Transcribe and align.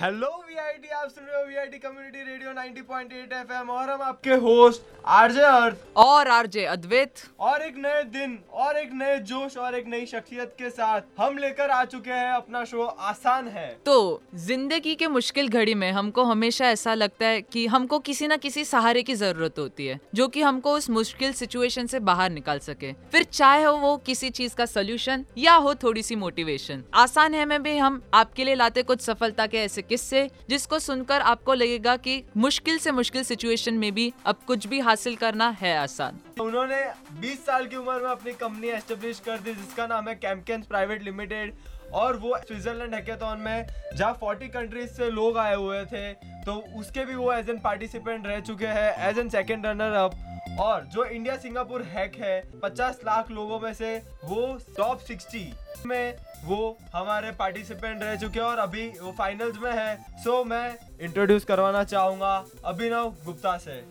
Hello 0.00 0.45
VIT 0.66 0.88
आप 0.90 1.08
सुन 1.08 1.24
रहे 1.24 1.40
हो 1.40 1.46
वीआईटी 1.48 1.78
कम्युनिटी 1.78 2.22
रेडियो 2.22 2.52
90.8 2.52 3.32
एफएम 3.32 3.68
और 3.70 3.90
हम 3.90 4.00
आपके 4.02 4.34
होस्ट 4.44 4.82
आरजे 5.06 5.40
अर्थ। 5.40 5.76
और 5.96 6.28
आरजे 6.28 6.64
अद्वैत। 6.66 7.22
और 7.40 7.62
एक 7.62 7.74
नए 7.76 8.02
दिन 8.04 8.38
और 8.52 8.76
एक 8.76 8.90
नए 8.92 9.18
जोश 9.28 9.56
और 9.56 9.74
एक 9.74 9.86
नई 9.88 10.06
शख्सियत 10.06 10.54
के 10.58 10.70
साथ 10.70 11.00
हम 11.18 11.38
लेकर 11.38 11.70
आ 11.70 11.84
चुके 11.84 12.10
हैं। 12.10 12.32
अपना 12.32 12.64
शो 12.64 12.82
आसान 12.82 13.48
है। 13.48 13.68
तो 13.86 14.22
ज़िंदगी 14.46 14.94
के 14.94 15.08
मुश्किल 15.08 15.48
घड़ी 15.48 15.74
में 15.74 15.90
हमको 15.92 16.24
हमेशा 16.24 16.70
ऐसा 16.70 16.94
लगता 16.94 17.26
है 17.26 17.40
कि 17.42 17.66
हमको 17.66 17.98
किसी 18.00 18.26
ना 18.26 18.36
किसी 18.38 18.64
सहारे 18.64 19.02
की 19.02 19.14
ज़रूरत 19.14 19.58
होती 19.58 19.86
है 19.86 19.98
जो 20.14 20.28
कि 20.28 20.42
हमको 20.42 20.72
उस 20.72 20.90
मुश्किल 20.90 21.32
सिचुएशन 21.34 21.86
से 21.86 22.00
बाहर 22.10 22.30
निकाल 22.30 22.58
सके। 22.58 22.92
फिर 23.12 23.22
चाहे 23.22 23.62
हो 23.64 23.76
वो 23.76 23.96
किसी 24.06 24.30
चीज़ 24.30 24.56
का 24.56 24.66
सोल्यूशन 24.66 25.24
या 25.38 25.54
हो 25.54 25.74
थोड़ी 25.84 26.02
सी 26.02 26.16
मोटिवेशन 26.16 26.84
आसान 26.96 27.34
है 27.34 27.44
में 27.44 27.62
भी 27.62 27.76
हम 27.78 28.02
आपके 28.14 28.44
लिए 28.44 28.54
लाते 28.56 28.82
कुछ 28.82 29.00
सफलता 29.02 29.46
के 29.46 29.58
ऐसे 29.58 29.82
किस्से 29.84 30.28
जिसको 30.56 30.78
सुनकर 30.78 31.20
आपको 31.22 31.54
लगेगा 31.54 31.96
कि 32.04 32.12
मुश्किल 32.36 32.78
से 32.78 32.92
मुश्किल 32.92 33.22
सिचुएशन 33.24 33.74
में 33.74 33.92
भी 33.94 34.12
अब 34.26 34.36
कुछ 34.46 34.66
भी 34.66 34.78
हासिल 34.80 35.16
करना 35.16 35.48
है 35.60 35.76
आसान। 35.78 36.20
उन्होंने 36.40 36.78
20 37.22 37.44
साल 37.46 37.66
की 37.66 37.76
उम्र 37.76 37.98
में 38.02 38.10
अपनी 38.10 38.32
कंपनी 38.34 38.68
एस्टेब्लिश 38.68 39.20
कर 39.26 39.38
दी, 39.38 39.54
जिसका 39.54 39.86
नाम 39.86 40.08
है 40.08 40.14
कैमकेन 40.16 40.62
प्राइवेट 40.68 41.02
लिमिटेड 41.02 41.54
और 41.94 42.16
वो 42.18 42.36
स्विट्जरलैंड 42.38 42.94
हैकेथॉन 42.94 43.40
में 43.40 43.66
जहाँ 43.96 44.14
40 44.22 44.48
कंट्रीज़ 44.54 44.88
से 44.92 45.10
लोग 45.10 45.38
आए 45.38 45.54
हुए 45.54 45.84
थे 45.92 46.12
तो 46.44 46.54
उसके 46.78 47.04
भी 47.04 47.14
वो 47.14 47.32
एज 47.32 47.50
एन 47.50 47.58
पार्टिसिपेंट 47.60 48.26
रह 48.26 48.40
चुके 48.48 48.66
हैं 48.78 49.08
as 49.08 49.18
an 49.18 49.28
second 49.28 49.66
runner 49.66 49.92
up 50.04 50.35
और 50.60 50.84
जो 50.92 51.04
इंडिया 51.04 51.36
सिंगापुर 51.36 51.82
हैक 51.84 52.14
है 52.16 52.42
50 52.64 53.04
लाख 53.06 53.30
लोगों 53.30 53.58
में 53.60 53.72
से 53.74 53.96
वो 54.24 54.46
टॉप 54.76 55.04
60 55.06 55.86
में 55.86 56.14
वो 56.44 56.76
हमारे 56.94 57.30
पार्टिसिपेंट 57.38 58.02
रह 58.02 58.14
चुके 58.16 58.40
हैं 58.40 58.46
और 58.46 58.58
अभी 58.58 58.88
वो 59.00 59.12
फाइनल्स 59.18 59.58
में 59.62 59.72
है 59.72 59.96
सो 59.96 60.30
so, 60.30 60.46
मैं 60.46 60.76
इंट्रोड्यूस 61.00 61.44
करवाना 61.44 61.82
चाहूँगा 61.84 62.34
अभिनव 62.64 63.14
गुप्ता 63.24 63.56
से 63.58 63.82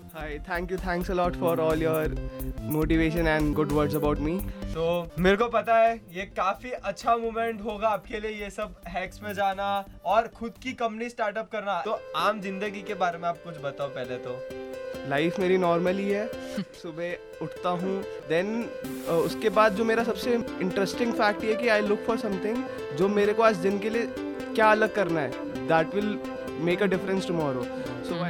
thank 0.47 0.71
you. 0.71 0.77
Thanks 0.77 1.09
a 1.09 1.15
lot 1.15 1.35
for 1.35 1.53
all 1.59 1.75
your 1.77 2.09
motivation 2.69 3.27
and 3.27 3.55
good 3.55 3.71
words 3.71 3.95
about 3.95 4.19
me. 4.19 4.35
तो 4.73 4.85
मेरे 5.19 5.37
को 5.37 5.47
पता 5.49 5.77
है 5.77 5.95
ये 6.13 6.25
काफ़ी 6.37 6.71
अच्छा 6.71 7.15
मोमेंट 7.17 7.61
होगा 7.63 7.89
आपके 7.89 8.19
लिए 8.19 8.31
ये 8.33 8.49
सब 8.49 8.75
हैक्स 8.87 9.21
में 9.23 9.33
जाना 9.33 9.69
और 10.05 10.27
खुद 10.35 10.57
की 10.63 10.73
कंपनी 10.75 11.09
स्टार्टअप 11.09 11.49
करना 11.51 11.81
तो 11.81 11.99
आम 12.17 12.41
ज़िंदगी 12.41 12.81
के 12.81 12.93
बारे 12.95 13.17
में 13.17 13.27
आप 13.29 13.43
कुछ 13.43 13.61
बताओ 13.63 13.89
पहले 13.89 14.17
तो 14.17 14.39
लाइफ 15.09 15.39
मेरी 15.39 15.57
नॉर्मल 15.57 15.97
ही 15.97 16.09
है। 16.09 16.27
सुबह 16.81 17.43
उठता 17.43 17.69
हूँ 17.69 18.01
देन 18.29 18.63
उसके 19.09 19.49
बाद 19.49 19.75
जो 19.75 19.83
मेरा 19.85 20.03
सबसे 20.03 20.33
इंटरेस्टिंग 20.33 21.13
फैक्ट 21.13 21.43
ये 21.43 21.51
है 21.51 21.61
कि 21.61 21.67
आई 21.67 21.81
लुक 21.81 21.99
फॉर 22.07 22.17
समथिंग 22.17 22.63
जो 22.97 23.07
मेरे 23.07 23.33
को 23.33 23.43
आज 23.43 23.55
दिन 23.57 23.79
के 23.79 23.89
लिए 23.89 24.07
क्या 24.17 24.71
अलग 24.71 24.93
करना 24.95 25.21
है 25.21 25.67
that 25.67 25.95
will 25.95 26.17
make 26.65 26.83
a 26.83 26.85
difference 26.85 27.27
tomorrow 27.27 27.63
so 28.09 28.25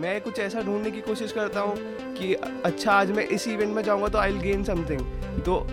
मैं 0.00 0.20
कुछ 0.20 0.38
ऐसा 0.38 0.60
ढूँढने 0.62 0.90
की 0.90 1.00
कोशिश 1.00 1.32
करता 1.32 1.60
हूँ 1.60 1.76
कि 2.14 2.34
अच्छा 2.34 2.92
आज 2.92 3.10
मैं 3.10 3.26
इस 3.28 3.48
इवेंट 3.48 3.74
में 3.74 3.82
जाऊँगा 3.82 4.08
तो 4.08 4.18
आई 4.18 4.32
विल 4.32 4.40
गेन 4.42 4.64
समथिंग 4.64 5.00
तो 5.42 5.66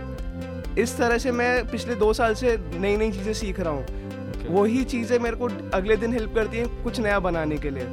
इस 0.81 0.97
तरह 0.97 1.17
से 1.17 1.31
मैं 1.31 1.67
पिछले 1.72 1.95
दो 1.95 2.13
साल 2.13 2.33
से 2.33 2.58
नई 2.80 2.97
नई 2.97 3.11
चीज़ें 3.11 3.33
सीख 3.33 3.59
रहा 3.59 3.73
हूँ। 3.73 3.86
Okay. 3.86 4.50
वही 4.50 4.83
चीज़ें 4.83 5.19
मेरे 5.19 5.36
को 5.36 5.47
अगले 5.73 5.95
दिन 5.97 6.13
हेल्प 6.13 6.33
करती 6.36 6.58
हैं 6.58 6.83
कुछ 6.83 7.00
नया 7.00 7.19
बनाने 7.19 7.58
के 7.58 7.69
लिए। 7.69 7.83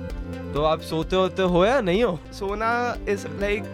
तो 0.55 0.63
आप 0.63 0.81
सोते 0.81 1.17
होते 1.17 1.43
हो 1.43 1.65
या 1.65 1.81
नहीं 1.81 2.03
हो? 2.05 2.19
सोना 2.33 2.97
इज़ 3.09 3.27
लाइक 3.41 3.65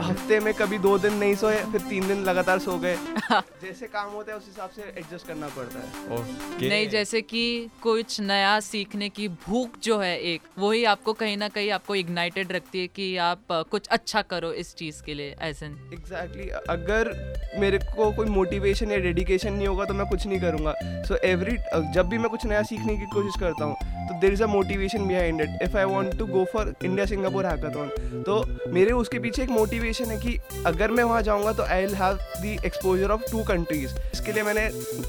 हफ़्ते 0.00 0.38
में 0.40 0.52
कभी 0.54 0.78
दो 0.78 0.96
दिन 0.98 1.14
नहीं 1.14 1.34
सोए 1.34 1.56
फिर 1.72 1.80
तीन 1.80 2.06
दिन 2.08 2.22
लगातार 2.24 2.58
सो 2.58 2.78
गए। 2.78 2.96
जैसे 3.62 3.86
काम 3.86 4.10
होता 4.10 4.32
है 4.32 4.38
उस 4.38 4.46
हिसाब 4.46 4.70
से 4.70 4.82
एडजस्ट 4.82 5.26
करना 5.26 5.48
पड़ता 5.48 5.78
है। 5.78 6.18
ओके 6.18 6.68
नहीं 6.68 6.88
जैसे 6.88 7.22
कि 7.22 7.68
कुछ 7.82 8.20
नया 8.20 8.60
सीखने 8.60 9.08
की 9.08 9.28
भूख 9.28 9.78
जो 9.82 9.98
है 9.98 10.18
एक 10.20 10.42
वही 10.58 10.84
आपको 10.84 11.12
कहीं 11.12 11.36
ना 11.36 11.48
कहीं 11.48 11.70
आपको 11.70 11.94
इग्नाइटेड 11.94 12.52
रखती 12.52 12.80
है 12.80 12.86
कि 12.86 13.16
आप 13.16 13.40
कुछ 13.70 13.88
अच्छा 13.88 14.22
करो 14.22 14.52
इस 14.52 14.74
चीज़ 14.74 15.02
के 15.02 15.14
लिए 15.14 15.34
एन 15.40 15.78
एग्जैक्टली 15.92 16.42
exactly. 16.42 16.68
अगर 16.68 17.58
मेरे 17.60 17.78
को 17.78 18.12
कोई 18.12 18.26
मोटिवेशन 18.26 18.90
या 18.90 18.98
डेडिकेशन 18.98 19.52
नहीं 19.52 19.66
होगा 19.66 19.84
तो 19.84 19.94
मैं 19.94 20.06
कुछ 20.06 20.26
नहीं 20.26 20.40
करूँगा। 20.40 20.74
सो 20.82 21.14
so, 21.14 21.20
एवरी 21.20 21.56
जब 21.94 22.08
भी 22.08 22.18
मैं 22.18 22.30
कुछ 22.30 22.46
नया 22.46 22.62
सीखने 22.62 22.96
की 22.96 23.06
कोशिश 23.06 23.40
करता 23.40 23.64
हूँ 23.64 23.74
तो 24.08 24.18
there 24.20 24.32
is 24.32 24.42
a 24.42 24.46
motivation 24.46 25.06
behind 25.08 25.40
it 25.40 25.62
if 25.62 25.76
I 25.76 25.84
want 25.84 26.18
to 26.18 26.26
go 26.26 26.44
for 26.52 26.74
India 26.84 27.06
Singapore 27.06 27.46
hackathon 27.46 28.22
तो 28.22 28.44
मेरे 28.72 28.92
उसके 28.92 29.18
पीछे 29.18 29.42
एक 29.42 29.48
मोटिवेशन 29.48 29.84
है 29.86 30.16
कि 30.18 30.38
अगर 30.66 30.90
मैं 30.90 31.04
वहाँ 31.04 31.22
जाऊँगा 31.22 31.52
तो 31.52 31.62
I 31.62 31.84
will 31.86 31.94
have 31.94 32.18
the 32.36 32.58
exposure 32.64 33.10
of 33.10 33.22
two 33.30 33.42
countries 33.44 33.94
इसके 34.12 34.32
लिए 34.32 34.42
मैंने 34.42 34.68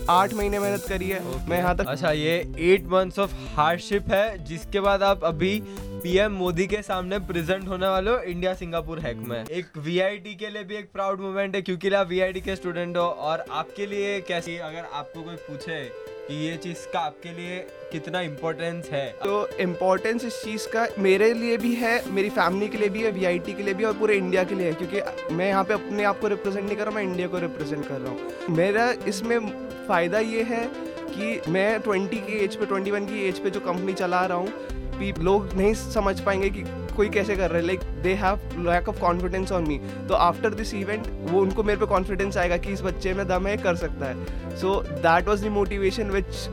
आठ 0.09 0.33
महीने 0.33 0.59
मेहनत 0.59 0.85
करी 0.89 1.09
है। 1.09 1.19
Okay. 1.19 1.49
मैं 1.49 1.57
यहाँ 1.57 1.75
तक 1.77 1.87
अच्छा 1.87 2.11
ये 2.11 2.35
एट 2.73 2.87
मंथ्स 2.87 3.19
ऑफ़ 3.19 3.33
हार्डशिप 3.55 4.11
है 4.11 4.43
जिसके 4.45 4.79
बाद 4.79 5.03
आप 5.03 5.23
अभी 5.23 5.59
पीएम 6.03 6.31
मोदी 6.31 6.67
के 6.67 6.81
सामने 6.81 7.19
प्रेजेंट 7.19 7.67
होने 7.67 7.87
वाले 7.87 8.11
हो 8.11 8.17
इंडिया 8.17 8.53
सिंगापुर 8.53 8.99
हैक 8.99 9.17
में। 9.27 9.43
एक 9.43 9.77
वीआईटी 9.77 10.35
के 10.35 10.49
लिए 10.49 10.63
भी 10.63 10.75
एक 10.75 10.91
प्राउड 10.91 11.21
मोमेंट 11.21 11.55
है 11.55 11.61
क्योंकि 11.61 11.89
आप 11.89 12.07
वीआईटी 12.07 12.41
के 12.41 12.55
स्टूडेंट 12.55 12.97
हो 12.97 13.03
और 13.03 13.45
आपके 13.51 13.85
लिए 13.85 14.19
कैसी 14.27 14.57
अगर 14.57 14.85
आपको 14.93 15.21
कोई 15.21 15.35
पूछे 15.47 15.83
कि 16.27 16.35
ये 16.37 16.55
चीज़ 16.57 16.85
का 16.93 16.99
आपके 16.99 17.29
लिए 17.31 17.59
कितना 17.91 18.21
इम्पोर्टेंस 18.21 18.89
है। 18.91 19.05
तो 19.23 19.47
इम्पोर्टेंस 19.59 20.25
इस 20.25 20.41
चीज़ 20.43 20.67
का 20.67 20.87
मेरे 20.99 21.33
लिए 21.33 21.57
भी 21.57 21.73
है, 21.75 22.01
मेरी 22.11 22.29
फैमिली 22.29 22.67
के 22.67 22.77
लिए 22.77 22.89
भी 22.89 23.03
है 23.03 23.11
वी 23.11 23.53
के 23.53 23.63
लिए 23.63 23.73
भी 23.73 23.83
और 23.83 23.93
पूरे 23.93 24.15
इंडिया 24.15 24.43
के 24.43 24.55
लिए 24.55 24.67
है, 24.67 24.73
क्योंकि 24.73 25.33
मैं 25.33 25.47
यहाँ 25.47 25.63
पे 25.63 25.73
अपने 25.73 26.03
आप 26.03 26.19
को 26.19 26.27
रिप्रेजेंट 26.27 26.65
नहीं 26.65 26.77
कर 26.77 26.85
रहा 26.85 26.95
मैं 26.95 27.03
इंडिया 27.03 27.27
को 27.27 27.39
रिप्रेजेंट 27.39 27.87
कर 27.87 27.99
रहा 27.99 28.11
हूँ। 28.11 28.55
मेरा 28.55 28.89
इसमें 29.07 29.39
फ़ायदा 29.87 30.19
ये 30.19 30.43
है 30.43 30.65
कि 31.09 31.51
मैं 31.51 31.79
20 31.81 32.19
की 32.19 32.43
एज 32.43 32.55
पे 32.55 32.65
21 32.65 33.07
की 33.09 33.27
एज 33.27 33.39
पे 33.39 33.49
जो 33.49 33.59
कंपनी 33.59 33.93
चला 33.95 34.25
रहा 34.25 34.37
हूँ 34.37 34.75
लोग 35.19 35.53
नहीं 35.53 35.73
समझ 35.73 36.19
पाएँगे 36.19 36.49
कि 36.49 36.63
कोई 36.95 37.09
कैसे 37.09 37.35
कर 37.35 37.49
रहा 37.49 37.59
है। 37.59 37.65
Like 37.65 37.79
they 38.07 38.13
have 38.15 38.61
lack 38.69 38.89
of 38.89 38.99
confidence 38.99 39.51
on 39.51 39.67
me 39.67 39.79
तो 40.09 40.13
आफ्टर 40.25 40.53
दिस 40.53 40.73
इवेंट 40.73 41.07
वो 41.31 41.41
उनको 41.41 41.63
मेरे 41.63 41.79
पे 41.79 41.85
कॉन्फिडेंस 41.85 42.37
आएगा 42.37 42.57
कि 42.57 42.73
इस 42.73 42.81
बच्चे 42.81 43.13
में 43.13 43.27
दम 43.27 43.47
है 43.47 43.57
कर 43.57 43.75
सकता 43.75 44.05
है। 44.05 44.57
So 44.57 44.81
that 44.83 45.27
was 45.27 45.45
the 45.45 45.49
motivation 45.53 46.11
which 46.11 46.47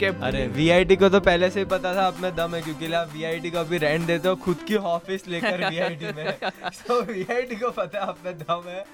kept 0.00 0.22
अरे 0.22 0.46
वीआईटी 0.46 0.96
को 0.96 1.08
तो 1.08 1.20
पहले 1.20 1.48
से 1.50 1.60
ही 1.60 1.66
पता 1.66 1.94
था 1.94 2.02
आप 2.02 2.18
में 2.20 2.34
दम 2.36 2.54
है 2.54 2.60
क्योंकि 2.62 2.92
आप 2.92 3.08
वीआईटी 3.12 3.50
को 3.50 3.58
अभी 3.58 3.78
रेंट 3.78 4.06
देते 4.06 4.28
हो 4.28 4.36
खुद 4.36 4.58
की 4.68 4.76
ऑफ़िस 4.76 5.26
लेकर 5.28 5.68
वीआईटी 5.68 6.12
में। 6.16 6.36
सो 6.72 7.00
वीआईटी 7.02 7.56
को 7.56 7.70
पता 7.70 7.98
है 7.98 8.06
आप 8.06 8.18
में 8.24 8.38
दम 8.38 8.68
है। 8.68 8.84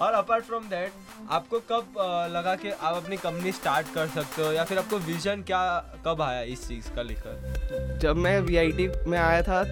और 0.00 0.12
अपार्ट 0.12 0.44
फ्रॉम 0.44 0.64
दैट 0.64 0.92
आपको 1.30 1.58
कब 1.70 1.94
लगा 2.32 2.54
कि 2.54 2.70
आप 2.70 2.94
अपनी 2.94 3.16
कंपनी 3.16 3.52
स्टार्ट 3.52 3.86
कर 3.94 4.06
सकते 4.08 4.42
हो 4.42 4.52
या 4.52 4.64
फिर 4.64 4.78
आपको 4.78 4.98
विजन 4.98 5.42
क्या 5.46 5.62
कब 6.06 6.22
आया 6.22 6.42
इस 6.52 6.68
चीज़ 6.68 6.90
का 6.96 7.02
लेकर? 7.02 7.98
जब 8.02 8.16
मैं 8.16 8.38
वी 8.40 8.88
में 9.06 9.18
आया 9.18 9.42
था 9.42 9.62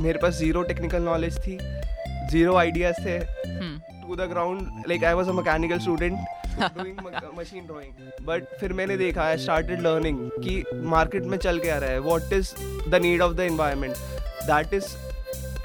मेरे 0.00 0.18
पास 0.18 0.34
ज़ीरो 0.38 0.62
टेक्निकल 0.62 1.02
नॉलेज 1.02 1.38
थी 1.46 1.58
ज़ीरो 2.30 2.56
आइडियाज़ 2.56 2.96
थे। 3.04 3.18
To 3.18 4.16
the 4.16 4.28
ground 4.30 4.82
like 4.88 5.04
I 5.04 5.14
was 5.14 5.28
a 5.28 5.32
mechanical 5.32 5.78
student 5.78 6.18
doing 6.76 6.96
machine 7.38 7.66
drawing 7.66 8.26
but 8.26 8.44
फिर 8.60 8.72
मैंने 8.72 8.96
देखा 8.96 9.22
आई 9.24 9.36
स्टार्टेड 9.38 9.80
लर्निंग 9.86 10.18
कि 10.44 10.62
मार्केट 10.94 11.24
में 11.24 11.36
चल 11.38 11.58
क्या 11.60 11.78
रहा 11.78 11.90
है। 11.90 12.00
What 12.00 12.32
is 12.32 12.52
the 12.90 13.00
need 13.02 13.22
of 13.22 13.34
the 13.34 13.40
environment 13.40 13.96
that 14.46 14.74
is 14.74 14.86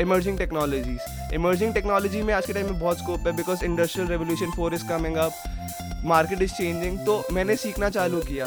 emerging 0.02 0.38
technologies 0.38 1.34
emerging 1.36 1.74
technology 1.74 2.22
में 2.22 2.34
आज 2.34 2.46
के 2.46 2.53
टाइम 2.53 2.66
में 2.66 2.80
बहुत 2.80 2.98
स्कोप 3.00 3.28
है 3.28 3.36
because 3.36 3.63
industrial 3.66 4.09
revolution 4.09 4.52
four 4.56 4.74
is 4.74 4.88
coming 4.90 5.16
up 5.18 6.03
market 6.06 6.42
is 6.42 6.53
changing 6.53 6.98
तो 7.06 7.24
मैंने 7.34 7.56
सीखना 7.56 7.90
चालू 7.90 8.19
किया। 8.28 8.46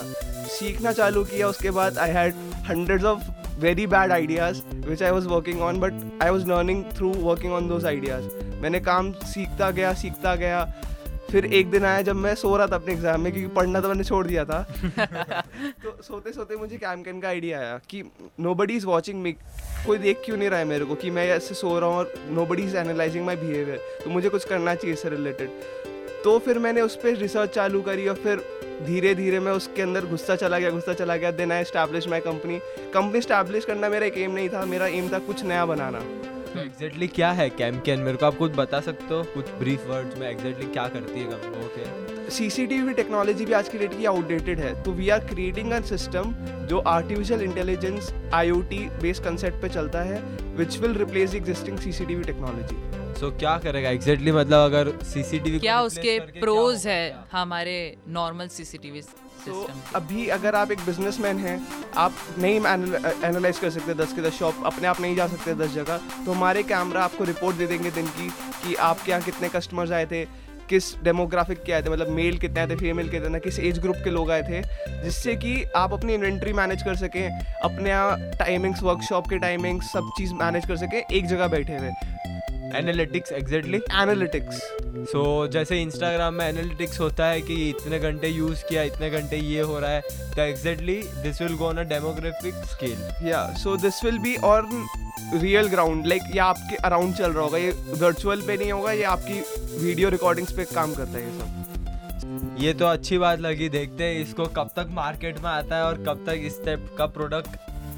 सीखना 0.59 0.93
चालू 0.93 1.25
किया 1.25 1.49
उसके 1.49 1.71
बाद 1.71 1.99
I 1.99 2.11
had 2.13 2.35
hundreds 2.69 3.05
of 3.05 3.31
very 3.59 3.87
bad 3.87 4.13
ideas 4.13 4.63
which 4.87 5.03
I 5.03 5.11
was 5.11 5.29
working 5.29 5.61
on 5.63 5.81
but 5.81 6.23
I 6.23 6.31
was 6.31 6.47
learning 6.47 6.85
through 6.93 7.13
working 7.21 7.53
on 7.53 7.69
those 7.69 7.85
ideas 7.87 8.25
मैंने 8.63 8.81
काम 8.81 9.13
सीखता 9.13 9.71
गया 9.71 9.93
सीखता 9.95 10.35
गया। 10.35 10.65
फिर 11.31 11.45
एक 11.55 11.71
दिन 11.71 11.85
आया 11.85 12.03
जब 12.03 12.17
मैं 12.17 12.35
सो 12.35 12.57
रहा 12.57 12.67
था 12.67 12.75
अपने 12.75 12.93
एग्ज़ाम 12.93 13.21
में 13.21 13.33
क्योंकि 13.33 13.55
पढ़ना 13.55 13.81
तो 13.81 13.89
मैंने 13.89 14.05
छोड़ 14.05 14.27
दिया 14.27 14.45
था। 14.45 14.61
तो 15.85 15.97
सोते 16.03 16.33
सोते 16.33 16.57
मुझे 16.57 16.77
कैम 16.77 17.03
कैन 17.03 17.21
का 17.21 17.29
आइडिया 17.29 17.59
आया 17.61 17.79
कि 17.91 18.03
no 18.41 18.55
buddy 18.55 18.77
is 18.77 18.87
watching 18.87 19.23
me 19.23 19.33
कोई 19.87 19.99
देख 19.99 20.23
क्यों 20.25 20.37
नहीं 20.37 20.51
रहा 20.51 20.59
है 20.59 20.65
मेरे 20.65 20.85
को 20.85 20.95
कि 20.95 21.11
मैं 21.11 21.27
ऐसे 21.29 21.55
सो 21.55 21.79
रहा 21.79 21.89
हूँ 21.89 21.97
और 21.97 22.13
nobody 22.47 22.63
is 22.63 22.77
analysing 22.77 23.27
my 23.27 23.37
behaviour 23.37 23.81
तो 24.05 24.11
मुझे 24.11 24.29
कुछ 24.29 24.45
करना 24.45 24.75
चाहिए 24.75 24.95
इससे 24.95 25.11
रिलेटेड 25.11 25.51
तो 26.25 26.39
फिर 26.39 26.59
मैंने 26.59 26.81
उस 26.81 26.97
पर 26.97 27.17
रिसर्च 27.17 27.55
चालू 27.55 27.81
करी 27.83 28.07
और 28.09 28.15
फिर 28.17 28.45
धीरे 28.83 29.15
धीरे 29.15 29.41
मैं 29.41 29.53
उसके 29.53 29.83
अंदर 29.83 30.07
घुसता 30.07 30.37
चला 30.37 30.59
गया 30.59 30.71
घुसता 30.71 30.93
चला 30.95 31.17
गया 31.17 31.31
then 31.31 31.53
I 31.53 31.65
establish 31.65 32.09
my 32.09 32.21
company 32.21 32.59
company 32.95 33.21
establish 33.21 33.65
करना 33.65 33.89
मेरा 33.89 34.07
एक 34.07 34.19
एम 34.19 34.31
नहीं 34.31 34.49
था 34.49 34.65
मेरा 34.67 34.87
एम 34.89 35.09
था 35.13 35.19
कुछ 35.19 35.45
नया 35.45 35.67
बनाना। 35.67 36.01
तो 36.55 36.61
एग्जैक्टली 36.61 37.07
क्या 37.09 37.31
है? 37.33 37.49
कैमकेन 37.51 38.01
मेरे 38.01 38.17
को 38.17 38.27
आप 38.27 38.37
कुछ 38.37 38.53
बता 38.57 38.81
सकते 38.81 39.15
हो? 39.15 39.23
कुछ 39.35 39.51
ब्रीफ 39.59 39.87
वर्ड्स 39.89 40.19
में 40.19 40.29
एग्जैक्टली 40.31 40.67
क्या 40.67 40.87
करती 40.89 41.21
है 41.21 41.27
कंपनी 41.27 41.65
ओके 41.65 42.31
सीसीटीवी 42.31 42.93
टेक्नोलॉजी 42.95 43.45
भी 43.47 43.53
आज 43.53 43.69
की 43.69 43.79
डेट 43.79 43.97
की 43.99 44.05
आउटडेटेड 44.07 44.61
है। 44.61 44.83
तो 44.83 44.93
we 44.93 45.09
are 45.09 45.25
creating 45.27 45.73
a 45.73 45.81
system 45.85 46.35
जो 46.67 46.79
artificial 46.89 47.43
intelligence 47.43 48.13
IoT 48.35 48.79
based 49.03 49.25
concept 49.25 49.63
पे 49.63 49.69
चलता 49.69 50.03
है 50.03 50.21
which 50.57 50.79
will 50.79 50.95
replace 50.97 51.35
existing 51.35 51.79
CCTV 51.79 52.23
technology 52.23 52.77
so 53.15 53.31
क्या 53.39 53.57
करेगा? 53.59 53.91
एग्जैक्टली 53.91 54.33
मतलब 54.33 54.65
अगर 54.65 54.91
सीसीटीवी 55.05 55.59
क्या 55.59 55.81
उसके 55.81 56.19
प्रोज 56.41 56.87
है 56.87 57.15
हमारे 57.33 57.77
नॉर्मल 58.09 58.49
सीसीटीवी 58.49 59.03
सिस्टम 59.03 59.81
अभी 59.95 60.27
अगर 60.29 60.55
आप 60.55 60.71
एक 60.73 60.79
बिजनेसमैन 60.87 61.39
हैं 61.39 61.61
आप 61.97 62.13
नहीं 62.39 62.55
एनालाइज 62.57 63.59
कर 63.59 63.71
सकते 63.71 63.95
दस 63.95 64.13
के 64.13 64.23
दस 64.23 64.39
शॉप 64.39 64.63
अपने 64.67 64.89
आप 64.89 65.01
नहीं 65.01 65.17
जा 65.17 65.27
सकते 65.27 65.55
दस 65.55 65.75
जगह 65.75 66.01
तो 66.27 66.33
हमारे 66.33 66.63
कैमरा 66.63 67.05
आपको 67.05 67.25
रिपोर्ट 67.25 67.57
दे 67.57 67.67
देंगे 67.67 67.91
दिन 67.91 68.07
की 68.07 68.29
कि 68.65 68.75
आपके 68.85 69.11
यहाँ 69.11 69.23
कितने 69.23 69.49
कस्टमर्स 69.49 69.93
आए 69.93 70.07
थे 70.07 70.25
किस 70.69 70.85
डेमोग्राफिक 71.03 71.63
के 71.63 71.73
आए 71.73 71.83
थे 71.83 71.91
मतलब 71.91 72.09
मेल 72.09 72.39
कितने 72.39 72.61
आए 72.61 72.67
थे 72.67 72.77
फीमेल 72.77 73.09
कितने 73.09 73.29
ना 73.29 73.39
किस 73.39 73.59
एज 73.61 73.79
ग्रुप 73.79 73.97
के 74.05 74.11
लोग 74.11 74.31
आए 74.31 74.43
थे 74.43 74.63
जिससे 75.03 75.35
कि 75.37 75.63
आप 75.77 75.93
अपनी 75.93 76.15
इन्वेंट्री 76.15 76.53
मैनेज 76.53 76.83
कर 76.83 76.97
सकें 76.97 77.41
अपने 77.41 77.91
यहाँ 77.91 78.31
टाइमिंग्स 78.39 78.83
वर्कशॉप 78.83 79.29
के 79.29 79.39
टाइमिंग्स 79.39 79.93
सब 79.93 80.11
चीज़ 80.19 80.35
मैनेज 80.35 80.67
कर 80.67 80.77
सकें 80.77 81.03
एक 81.03 81.27
जगह 81.27 81.49
बैठे 81.49 81.77
हुए। 81.77 81.91
एनालिटिक्स 82.77 83.33
एग्जैक्टली 83.33 83.79
एनालिटिक्स 83.93 84.61
सो 85.13 85.23
जैसे 85.53 85.81
इंस्टाग्राम 85.83 86.35
में 86.35 86.47
एनालिटिक्स 86.47 87.01
होता 87.01 87.27
है 87.27 87.41
कि 87.41 87.55
इतने 87.69 87.99
घंटे 87.99 88.29
यूज़ 88.29 88.65
किया 88.69 88.83
इतने 88.83 89.11
घंटे 89.11 89.37
ये 89.37 89.61
हो 89.63 89.79
रहा 89.79 89.91
है 89.91 90.01
तो 90.37 90.43
exactly 90.43 90.97
this 91.23 91.41
will 91.43 91.55
go 91.57 91.67
on 91.67 91.77
a 91.77 91.83
demographic 91.89 92.65
scale 92.73 93.29
या 93.29 93.47
सो 93.63 93.77
दिस 93.77 94.05
विल 94.05 94.19
बी 94.19 94.35
और 94.45 94.69
रियल 95.35 95.69
ग्राउंड 95.69 96.07
लाइक 96.07 96.23
ये 96.33 96.39
आपके 96.41 96.77
अराउंड 96.87 97.15
चल 97.15 97.33
रहा 97.33 97.45
होगा 97.45 97.59
ये 97.59 97.71
वर्चुअल 98.01 98.41
पे 98.47 98.57
नहीं 98.57 98.73
होगा 98.73 98.93
ये 98.93 99.05
आपकी 99.13 99.41
वीडियो 99.85 100.09
रिकॉर्डिंग्स 100.09 100.53
पे 100.53 100.65
काम 100.65 100.95
करता 100.95 101.19
है 101.19 101.25
ये 101.25 101.39
सब. 101.39 102.57
ये 102.61 102.73
तो 102.75 102.87
अच्छी 102.87 103.19
बात 103.19 103.41
लगी 103.41 103.69
देखते 103.69 104.05
हैं 104.05 104.21
इसको 104.23 104.45
कब 104.57 104.71
तक 104.77 104.89
मार्केट 104.93 105.39
में 105.39 105.51
आता 105.51 105.77
है 105.77 105.85
और 105.85 106.03
कब 106.09 106.25
तक 106.27 106.43
इस 106.47 106.65
टाइप 106.65 106.89
का 106.99 107.07
प्रोडक्ट 107.17 107.57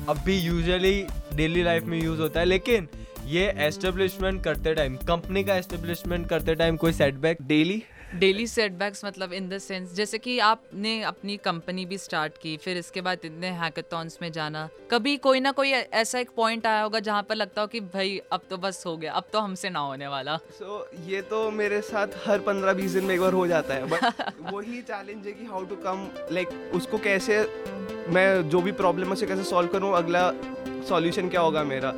अब 0.09 0.19
भी 0.25 0.39
यूजुअली 0.39 1.07
डेली 1.35 1.63
लाइफ 1.63 1.85
में 1.85 1.99
यूज़ 2.03 2.21
होता 2.21 2.41
है 2.41 2.47
लेकिन 2.47 2.89
ये 3.27 3.45
एस्टेब्लिशमेंट 3.59 4.43
करते 4.45 4.75
टाइम 4.75 4.97
कंपनी 5.07 5.43
का 5.45 5.55
एस्टेब्लिशमेंट 5.57 6.29
करते 6.29 6.55
टाइम 6.55 6.77
कोई 6.77 6.93
सेटबैक 6.93 7.39
डेली 7.43 7.83
डेली 8.15 8.47
सेटबैक्स 8.47 9.05
मतलब 9.05 9.33
इन 9.33 9.49
द 9.49 9.59
सेंस 9.59 9.95
जैसे 9.95 10.19
कि 10.19 10.39
आपने 10.39 11.01
अपनी 11.03 11.37
कंपनी 11.37 11.85
भी 11.87 11.97
स्टार्ट 11.99 12.33
की 12.43 12.57
फिर 12.57 12.77
इसके 12.77 13.01
बाद 13.01 13.25
इतने 13.25 13.49
हैकेथॉन्स 13.61 14.19
में 14.23 14.31
जाना। 14.33 14.69
कभी 14.91 15.17
कोई 15.17 15.41
ना 15.41 15.53
कोई 15.53 15.71
ऐसा 15.71 16.19
एक 16.19 16.31
पॉइंट 16.37 16.67
आया 16.67 16.83
होगा 16.83 17.01
जहाँ 17.01 17.23
पर 17.23 17.35
लगता 17.35 17.61
हो 17.61 17.67
कि 17.67 17.81
भाई 17.81 18.21
अब 18.33 18.41
तो 18.51 18.57
बस 18.57 18.83
हो 18.87 18.97
गया 18.97 19.13
अब 19.13 19.25
तो 19.33 19.41
हमसे 19.41 19.71
ना 19.71 19.79
होने 19.79 20.07
वाला। 20.07 20.37
सो 20.37 20.79
so, 20.95 21.09
ये 21.11 21.23
तो 21.23 21.51
मेरे 21.51 21.81
साथ 21.81 22.07
हर 22.27 22.39
पंद्रह 22.41 22.73
बीस 22.73 22.93
दिन 22.93 23.05
में 23.05 23.15
एक 23.15 23.21
बार 23.21 23.33
हो 23.33 23.47
जाता 23.47 23.75
है 23.75 23.89
बट 23.89 24.53
वही 24.53 24.83
चैलेंज 24.83 25.27
है 25.27 25.33
कि 25.33 25.47
हाउ 25.47 25.65
टू 25.65 25.77
कम 25.87 26.07
लाइक 26.33 26.71
उसको 26.75 26.99
कैसे 27.09 27.41
मैं 28.09 28.49
जो 28.49 28.61
भी 28.61 28.73
प्रॉब्लम 28.83 29.07
है 29.07 29.13
उसे 29.13 29.27
कैसे 29.27 29.45
सॉल्व 29.51 29.69
करूँ 29.69 29.93
अगला 29.97 30.31
सॉल्यूशन 30.89 31.29
क्या 31.29 31.41
होगा 31.41 31.65
मेरा? 31.65 31.93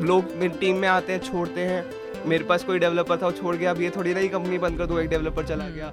लोग 0.00 0.34
मेरी 0.36 0.58
टीम 0.58 0.76
में 0.76 0.88
आते 0.88 1.12
हैं 1.12 1.20
छोड़ते 1.22 1.60
हैं। 1.60 1.84
मेरे 2.26 2.44
पास 2.44 2.64
कोई 2.64 2.78
डेवलपर 2.78 3.16
था 3.16 3.26
वो 3.26 3.32
छोड़ 3.32 3.54
गया। 3.56 3.70
अब 3.70 3.80
ये 3.80 3.90
थोड़ी 3.90 4.12
रही 4.12 4.28
कंपनी 4.28 4.58
बंद 4.58 4.78
कर 4.78 4.86
दो 4.86 4.98
एक 5.00 5.08
डेवलपर 5.08 5.46
चला 5.46 5.68
गया। 5.68 5.92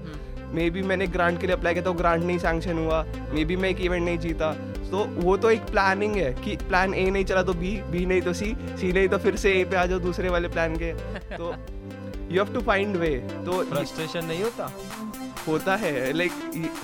मे 0.54 0.70
बी 0.70 0.82
मैंने 0.82 1.08
ग्रांट 1.08 1.40
के 1.42 1.48
लिए 1.48 1.56
अप्लाई 1.56 1.74
किया 1.74 1.84
तो 1.84 1.94
ग्रांट 1.94 2.24
नहीं 2.24 2.38
सैंक्शन 2.40 2.78
हुआ। 2.78 3.04
मे 3.34 3.46
बी 3.46 3.56
मैं 3.56 3.70
एक 3.70 3.82
इवेंट 3.82 4.04
नहीं 4.06 4.18
जीता। 4.20 4.52
तो 4.92 5.04
वो 5.16 5.36
तो 5.38 5.50
एक 5.52 5.62
प्लानिंग 5.66 6.16
है 6.16 6.34
कि 6.36 6.56
प्लान 6.58 6.94
ए 6.94 7.10
नहीं 7.10 7.26
चला 7.26 7.44
तो 7.44 7.54
बी 7.54 7.72
बी 7.92 8.06
नहीं 8.06 8.22
तो 8.22 8.34
सी 8.34 8.56
सी 8.80 8.92
नहीं 8.94 9.08
तो 9.10 9.18
फिर 9.18 9.36
से 9.36 9.54
ए 9.54 9.64
पे 9.66 9.76
आ 9.76 9.86
जाओ 9.86 10.00
दूसरे 10.00 10.30
वाले 10.30 10.48
प्लान 10.48 10.76
के। 10.78 10.92
तो 11.38 11.54
you 12.32 12.44
have 12.44 12.54
to 12.54 12.62
find 12.62 12.98
way 12.98 13.10
तो 13.46 13.64
फ्रस्ट्रेशन 13.66 14.26
नहीं 14.26 14.44
होता? 14.44 14.72
होता 15.48 15.76
है। 15.76 16.12
Like 16.14 16.32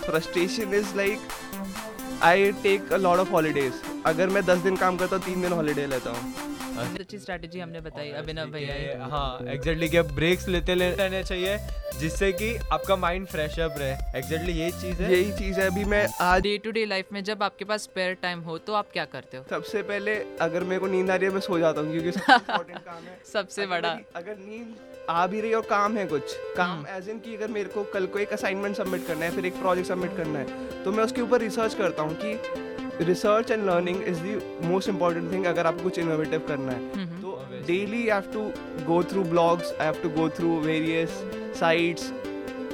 frustration 0.05 0.73
is 0.75 0.95
like 0.97 1.19
I 2.23 2.51
take 2.63 2.93
a 2.93 2.97
lot 2.97 3.19
of 3.19 3.29
holidays 3.31 3.73
अगर 4.05 4.29
मैं 4.29 4.43
दस 4.45 4.57
दिन 4.59 4.75
काम 4.75 4.97
करता 4.97 5.15
हूँ 5.15 5.25
तीन 5.25 5.41
दिन 5.41 5.53
हॉलीडे 5.53 5.85
लेता 5.87 6.09
हूँ। 6.09 6.33
अच्छी 6.79 7.17
स्ट्रैटेजी 7.19 7.59
हमने 7.59 7.79
बताई 7.81 8.09
अभिनव 8.11 8.51
भैया 8.51 9.05
हाँ 9.05 9.45
एग्जैक्टली 9.47 9.89
कि 9.89 10.01
ब्रेक्स 10.15 10.47
लेते 10.47 10.73
रहने 10.75 11.23
चाहिए 11.23 11.57
जिससे 11.99 12.31
कि 12.31 12.55
आपका 12.73 12.95
माइंड 12.95 13.25
फ्रेश 13.27 13.59
अप 13.59 13.75
रहे। 13.79 13.91
एग्जैक्टली 14.19 14.53
यही 14.53 14.71
चीज़ 14.71 15.01
है। 15.01 15.11
यही 15.13 15.31
चीज़ 15.37 15.59
है 15.59 15.65
अभी 15.67 15.83
मैं 15.85 16.05
आज 16.21 16.41
डे 16.41 16.57
टू 16.57 16.71
डे 16.71 16.85
लाइफ 16.85 17.07
में 17.13 17.23
जब 17.23 17.43
आपके 17.43 17.65
पास 17.65 17.83
स्पेयर 17.83 18.13
टाइम 18.21 18.39
हो 18.41 18.57
तो 18.57 18.73
आप 18.73 18.87
क्या 18.93 19.05
करते 19.05 19.37
हो? 19.37 19.43
सबसे 19.49 19.81
पहले 19.83 20.15
अगर 20.41 20.63
मेरे 20.63 20.79
को 20.79 20.87
नींद 20.87 21.11
आ 21.11 21.15
रही 21.15 21.27
है 21.27 21.33
मैं 21.33 21.41
सो 21.41 21.59
जाता 21.59 21.81
हूँ 21.81 21.91
क्योंकि 21.91 22.11
सबसे 22.11 22.73
काम 22.73 23.03
है। 23.03 23.17
सबसे 23.33 23.65
बड़ा। 23.67 23.97
अगर 24.15 24.37
नींद 24.37 24.75
आ 25.09 25.25
भी 25.27 25.41
रही 25.41 25.49
है 25.49 25.55
और 25.55 25.65
काम 25.69 25.97
है 25.97 26.05
कुछ 26.05 26.35
काम 26.57 26.85
एज 26.87 27.09
इन 27.09 27.19
की 27.19 27.35
अगर 27.35 27.47
मेरे 27.47 27.69
को 27.69 27.83
कल 27.93 28.05
को 28.05 28.19
एक 28.19 28.33
असाइनमेंट 28.33 28.75
सबमिट 28.75 29.05
करना 29.07 29.25
है 29.25 29.31
फिर 29.31 29.45
एक 29.45 29.59
प्रोजेक्ट 29.61 29.89
सबमिट 29.89 30.15
करना 30.17 30.39
है 30.39 30.83
तो 30.83 30.91
मैं 30.91 31.03
उसके 31.03 31.21
ऊपर 31.21 31.41
रिसर्च 31.41 31.73
करता 31.73 32.03
हूँ 32.03 32.15
कि 32.15 32.33
research 33.01 33.51
and 33.51 33.65
learning 33.65 34.01
is 34.07 34.19
the 34.19 34.41
most 34.63 34.89
important 34.89 35.31
thing 35.31 35.45
अगर 35.45 35.67
आपको 35.67 35.83
कुछ 35.83 35.99
इनोवेटिव 35.99 36.41
करना 36.47 36.71
है। 36.71 37.05
तो 37.21 37.37
daily 37.67 38.07
I 38.09 38.21
have 38.21 38.31
to 38.33 38.41
go 38.85 39.03
through 39.11 39.23
blogs 39.23 39.73
I 39.73 39.85
have 39.85 40.01
to 40.03 40.09
go 40.19 40.29
through 40.37 40.59
various 40.61 41.23
sites 41.59 42.11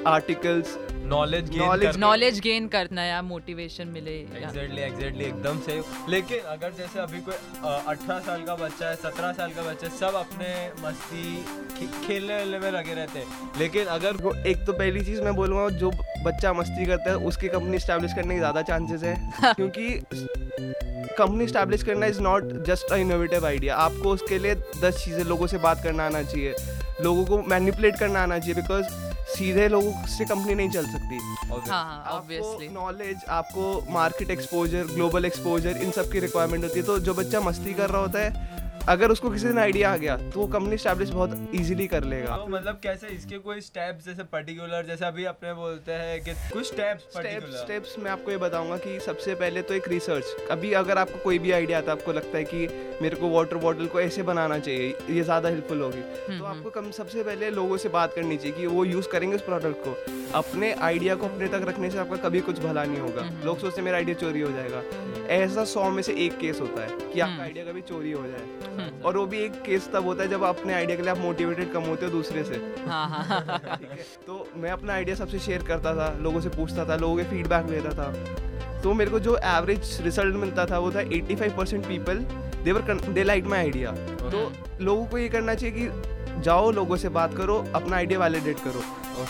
articles 0.08 0.78
knowledge 1.06 1.50
Knowledge- 1.52 1.98
knowledge 2.00 2.40
gain 2.40 2.68
करना 2.68 3.02
है 3.02 3.22
मोटिवेशन 3.22 3.88
मिले 3.88 4.12
एग्जैक्टली 4.12 4.82
एग्जैक्टली 4.82 5.24
एकदम 5.26 5.60
सही। 5.66 6.12
लेकिन 6.12 6.40
अगर 6.54 6.72
जैसे 6.78 7.00
अभी 7.00 7.20
कोई 7.22 7.36
अठारह 7.64 8.20
साल 8.20 8.42
का 8.44 8.56
बच्चा 8.56 8.90
है 8.90 8.96
सत्रह 8.96 9.32
साल 9.34 9.52
का 9.52 9.64
बच्चा 9.64 9.88
है 9.88 9.98
सब 9.98 10.16
अपने 10.16 10.50
मस्ती 10.82 11.36
खेलने 12.08 12.34
वेलने 12.34 12.60
में 12.60 12.72
लगे 12.72 12.94
रहते 12.94 13.20
हैं। 13.20 13.52
लेकिन 13.60 13.86
अगर 13.98 14.18
को 14.18 14.34
एक 14.50 14.66
तो 14.66 14.74
पहली 14.74 15.06
चीज़ 15.06 15.22
मैं 15.22 15.36
बोलूँगा 15.36 15.70
जो 15.78 15.92
बच्चा 16.26 16.54
मस्ती 16.54 16.86
करता 16.86 17.10
है 17.10 17.18
उसकी 17.28 17.48
कंपनी 17.50 17.80
स्टैब्लिश 17.80 18.14
करने 18.14 18.34
की 18.34 18.40
ज़्यादा 18.40 18.62
चांसेस 18.64 19.04
है। 19.04 19.54
क्योंकि 19.54 19.90
कंपनी 21.18 21.48
स्टैब्लिश 21.48 21.84
करना 21.84 22.06
is 22.06 22.20
not 22.22 22.52
just 22.68 22.92
a 22.92 22.96
innovative 22.98 23.46
idea 23.46 23.76
आपको 23.78 24.12
उसके 24.12 24.40
लिए 24.40 24.56
दस 24.82 25.04
चीज़ें 25.06 25.24
लोगों 25.26 25.48
से 25.48 25.58
बात 25.60 25.84
करना 25.84 26.06
आना 26.06 26.24
चाहिए। 26.24 26.56
लोगों 27.02 27.26
को 27.26 27.42
मैनिपुलेट 27.50 28.00
करना 28.00 28.24
आना 28.24 28.38
चाहिए। 28.40 28.56
बिकॉज़ 28.56 29.05
सीधे 29.28 29.68
लोगों 29.68 30.06
से 30.08 30.26
कंपनी 30.26 30.56
नहीं 30.56 30.70
चल 30.70 30.86
सकती। 30.88 31.18
नॉलेज 31.50 31.70
हाँ 31.70 32.04
ऑब्वियसली 32.10 32.68
नॉलेज 32.70 33.24
आपको 33.30 33.64
मार्केट 33.92 34.30
एक्सपोजर 34.32 34.86
ग्लोबल 34.86 35.26
एक्सपोजर 35.26 35.78
इन 35.78 35.92
सब 35.92 36.12
की 36.12 36.20
रिक्वायरमेंट 36.20 36.64
होती 36.64 36.80
है। 36.80 36.86
तो 36.86 37.00
जो 37.00 37.14
बच्चा 37.14 37.42
मस्ती 37.42 37.74
कर 37.74 37.90
रहा 37.90 38.02
होता 38.02 38.20
है 38.20 38.65
अगर 38.90 39.12
उसको 39.12 39.30
किसी 39.30 39.48
दिन 39.48 39.58
आइडिया 39.58 39.92
आ 39.92 39.98
गया 39.98 40.16
तो 40.18 40.40
वो 40.40 40.46
कंपनी 40.48 40.78
स्टैब्लिश 40.78 41.10
बहुत 41.10 41.56
इजीली 41.56 41.86
कर 41.88 42.04
लेगा। 42.04 42.36
तो 42.38 42.48
मतलब 42.48 42.80
कैसे 42.84 43.08
इसके 43.08 43.38
कोई 43.38 43.62
स्टेप्स 43.62 44.06
जैसे 44.06 44.24
पर्टिकुलर 44.26 44.86
जैसे 44.88 45.06
अभी 45.06 45.24
अपने 45.26 45.54
बोलते 45.54 45.92
हैं 45.94 46.20
कि 46.24 46.34
कुछ 46.54 46.66
स्टेप्स 46.68 47.18
स्टेप्स 47.18 47.56
स्टेप्स 47.56 47.96
मैं 48.00 48.12
आपको 48.12 48.32
ये 48.32 48.38
बताऊँगा 48.38 48.78
कि 48.78 49.00
सबसे 49.00 49.36
पहले 49.36 49.62
तो 49.62 49.74
एक 49.74 49.88
रिसर्च 49.90 50.50
अभी 50.52 50.74
अगर 50.76 50.98
आपको 50.98 51.24
कोई 51.24 51.40
भी 51.40 51.52
आइडिया 51.52 51.78
आता 51.78 51.92
है 51.92 51.98
आपको 51.98 52.14
लगता 52.14 52.38
है 52.38 52.44
कि 52.44 52.68
मेरे 53.02 53.16
को 53.16 53.30
वाटर 53.30 53.58
बॉटल 53.58 53.88
को 53.88 54.02
ऐसे 54.02 54.24
बनाना 54.24 54.60
चाहिए 54.60 54.94
ये 55.10 55.24
ज़्यादा 55.24 55.50
हेल्पफुल 55.50 55.82
होगी। 55.82 56.38
तो 56.38 56.46
आपको 56.46 56.70
कम 56.72 56.92
सबसे 56.92 57.24
पहले 57.24 57.50
लोगों 57.52 57.78
से 57.78 57.90
बात 57.90 58.14
करनी 58.16 58.38
चाहिए 58.38 58.58
कि 58.58 58.68
वो 58.68 58.86
यूज़ 58.86 59.08
करेंगे 59.10 59.36
उस 59.36 59.42
प्रोडक्ट 59.44 59.84
को। 59.86 59.96
अपने 60.38 60.72
आइडिया 60.84 61.16
को 61.16 61.26
अपने 61.26 61.48
तक 61.48 61.66
रखने 61.68 61.90
से 61.92 61.98
आपका 61.98 62.18
कभी 62.20 62.40
कुछ 62.42 62.60
भला 62.60 62.84
नहीं 62.84 63.00
होगा। 63.00 63.30
लोग 63.46 63.60
सोचते 63.60 63.82
मेरा 63.82 63.98
आइडिया 63.98 64.18
चोरी 64.18 64.42
हो 64.42 64.52
जाएगा। 64.52 64.82
ऐसा 65.34 65.64
सौ 65.66 65.90
में 65.92 66.02
से 66.04 66.14
एक 66.26 66.38
केस 66.40 66.60
होता 66.62 66.82
है 66.82 67.12
कि 67.14 67.20
आपका 67.20 67.44
आइडिया 67.44 67.66
कभी 67.66 67.82
चोरी 67.84 68.12
हो 68.12 68.26
जाए। 68.28 68.75
और 69.06 69.18
वो 69.18 69.26
भी 69.26 69.40
एक 69.40 69.62
केस 69.62 69.90
तब 69.94 70.06
होता 70.06 70.24
है 70.24 70.30
जब 70.30 70.44
अपने 70.44 70.74
आइडिया 70.74 70.98
के 70.98 71.04
लिए 71.04 71.12
आप 71.12 71.18
मोटिवेटेड 71.18 71.72
कम 71.74 71.84
होते 71.84 72.06
हो 72.06 72.12
दूसरे 72.12 72.44
से। 72.44 72.62
हाँ 72.88 73.08
हाँ 73.10 73.24
हाँ 73.24 73.78
ठीक 73.78 73.90
है? 73.92 73.98
तो 74.28 74.48
मैं 74.56 74.72
अपना 74.72 74.94
आइडिया 74.94 75.16
सबसे 75.16 75.40
शेयर 75.40 75.64
करता 75.64 75.96
था 75.96 76.14
लोगों 76.22 76.42
से 76.42 76.50
पूछता 76.50 76.86
था 76.90 76.96
लोगों 76.96 77.18
के 77.18 77.24
फीडबैक 77.24 77.70
लेता 77.70 77.90
था। 77.90 78.82
तो 78.82 78.94
मेरे 78.94 79.12
को 79.12 79.20
जो 79.20 79.38
एवरेज 79.38 79.98
रिज़ल्ट 80.02 80.36
मिलता 80.36 80.66
था 80.66 80.80
वो 80.80 80.92
था 80.92 81.04
85 81.10 81.56
percent 81.58 81.86
people 81.88 82.18
they were 82.64 83.00
they 83.08 83.24
like 83.24 83.46
my 83.46 83.60
idea 83.60 83.92
तो 84.20 84.52
लोगों 84.84 85.06
को 85.06 85.18
ये 85.18 85.30
करना 85.30 85.56
चाहिए 85.56 85.76
कि 85.78 85.88
जाओ 86.42 86.72
लोगों 86.72 86.98
से 86.98 87.10
बात 87.12 87.34
करो 87.38 87.64
अपना 87.76 87.96
आइडिया 87.96 88.20
वैलिडेट 88.20 88.60
करो। 88.60 88.84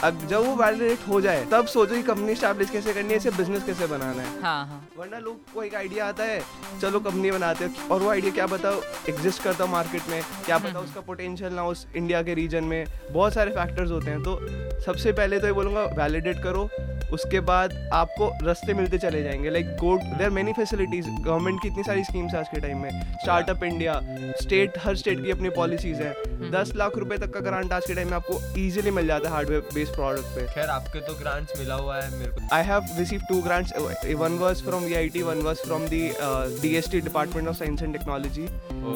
अब 0.03 0.25
जब 0.27 0.45
वो 0.45 0.55
वैलिडेट 0.55 0.99
हो 1.07 1.19
जाए 1.21 1.45
तब 1.51 1.65
सोचो 1.67 1.95
कि 1.95 2.01
कंपनी 2.03 2.35
स्टैब्लिश 2.35 2.69
कैसे 2.69 2.93
करनी 2.93 3.09
है 3.09 3.15
इसे 3.15 3.31
बिज़नेस 3.31 3.63
कैसे 3.63 3.87
बनाना 3.87 4.21
है। 4.21 4.41
हाँ 4.41 4.65
हाँ। 4.67 4.81
वरना 4.97 5.19
लोग 5.19 5.53
को 5.53 5.63
एक 5.63 5.75
आइडिया 5.75 6.05
आता 6.05 6.23
है 6.23 6.41
चलो 6.81 6.99
कंपनी 6.99 7.31
बनाते 7.31 7.65
हैं 7.65 7.87
और 7.89 8.01
वो 8.01 8.09
आइडिया 8.09 8.33
क्या 8.33 8.47
बताओ 8.47 8.81
एग्जिस्ट 9.09 9.43
करता 9.43 9.65
मार्केट 9.65 10.09
में 10.09 10.21
क्या 10.45 10.57
पता 10.57 10.79
उसका 10.79 11.01
पोटेंशियल 11.01 11.53
ना 11.53 11.63
उस 11.65 11.85
इंडिया 11.95 12.21
के 12.23 12.33
रीजन 12.33 12.63
में। 12.63 12.85
बहुत 13.11 13.33
सारे 13.33 13.51
फैक्टर्स 13.51 13.91
होते 13.91 14.11
हैं 14.11 14.21
तो 14.23 14.39
सबसे 14.85 15.11
पहले 15.11 15.39
तो 15.39 15.47
ये 15.47 15.53
बोलूँगा 15.53 15.83
वैलिडेट 15.97 16.43
करो 16.43 16.69
उसके 17.13 17.39
बाद 17.47 17.73
आपको 17.93 18.27
रास्ते 18.43 18.73
मिलते 18.73 18.97
चले 18.97 19.21
जाएँगे। 19.23 19.49
Like 19.49 19.65
go 19.77 19.97
there 20.17 20.29
many 20.29 20.53
facilities 20.53 21.09
government 21.09 21.61
की 21.61 21.67
इतनी 21.67 21.83
सारी 21.83 22.03
स्कीम्स 22.03 22.33
है 22.33 22.39
आज 22.39 22.47
के 22.47 22.59
टाइम 22.61 22.77
में। 22.77 22.89
स्टार्टअप 23.13 23.63
इंडिया 23.63 23.99
स्टेट 24.41 24.77
हर 24.83 24.95
स्टेट 24.95 25.23
की 25.25 25.31
अपनी 25.31 25.49
पॉलिसीज़ 25.51 26.01
हैं। 26.01 26.51
दस 26.51 26.71
लाख 26.75 26.94
लाख 26.95 26.99
रुपए 26.99 27.17
तक 27.17 27.33
का 27.33 27.39
ग्रांट 27.41 27.73
आज 27.73 27.85
के 27.85 27.93
टाइम 27.95 28.07
में 28.07 28.15
आपको 28.15 28.39
इजिली 28.59 28.91
मिल 28.91 29.07
जाता 29.07 29.29
है 29.29 29.35
हार्डवेयर 29.35 29.61
बेस्ड 29.73 29.95
प्रोडक्ट 29.95 30.35
पे। 30.35 30.45
खैर 30.53 30.69
आपके 30.69 30.99
तो 31.07 31.13
ग्रांट्स 31.19 31.59
मिला 31.59 31.75
हुआ 31.75 31.95
है 31.95 32.19
मेरे 32.19 32.31
को। 32.31 32.55
I 32.55 32.63
have 32.63 32.85
receive 32.97 33.21
two 33.29 33.41
grants 33.41 33.73
one 34.15 34.37
was 34.39 34.61
from 34.63 34.83
VIT 34.83 35.21
one 35.23 35.41
was 35.43 35.57
from 35.65 35.85
the 35.87 36.61
DST 36.61 37.01
department 37.01 37.47
of 37.47 37.55
science 37.57 37.83
and 37.83 37.97
technology 37.97 38.45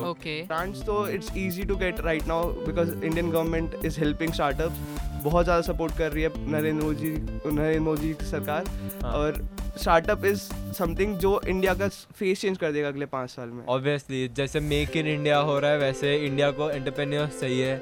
okay 0.09 0.41
grants 0.43 0.85
तो 0.85 1.07
it's 1.09 1.35
easy 1.37 1.63
to 1.63 1.75
get 1.77 2.01
right 2.05 2.27
now 2.27 2.51
because 2.65 2.89
Indian 2.95 3.31
government 3.31 3.85
is 3.85 3.99
helping 3.99 4.33
startups 4.33 4.97
बहुत 5.23 5.45
ज़्यादा 5.45 5.61
support 5.63 5.97
कर 5.97 6.11
रही 6.11 6.23
है 6.23 6.51
नरेंद्र 6.51 6.83
मोदी 6.83 7.09
नरेंद्र 7.45 7.79
मोदी 7.81 8.13
की 8.13 8.25
सरकार 8.25 8.67
हाँ। 9.03 9.11
और 9.13 9.41
स्टार्टअप 9.79 10.25
इज़ 10.25 10.41
समथिंग 10.77 11.17
जो 11.17 11.39
इंडिया 11.47 11.73
का 11.73 11.87
फेस 12.19 12.41
चेंज 12.41 12.57
कर 12.57 12.71
देगा 12.71 12.87
अगले 12.87 13.05
पाँच 13.07 13.29
साल 13.29 13.49
में। 13.49 13.65
ऑब्वियसली 13.67 14.27
जैसे 14.37 14.59
मेक 14.61 14.97
इन 14.97 15.07
इंडिया 15.07 15.37
हो 15.39 15.59
रहा 15.59 15.71
है 15.71 15.77
वैसे 15.79 16.15
इंडिया 16.17 16.51
को 16.51 16.69
एंटरप्रेन्योर 16.71 17.27
चाहिए। 17.39 17.79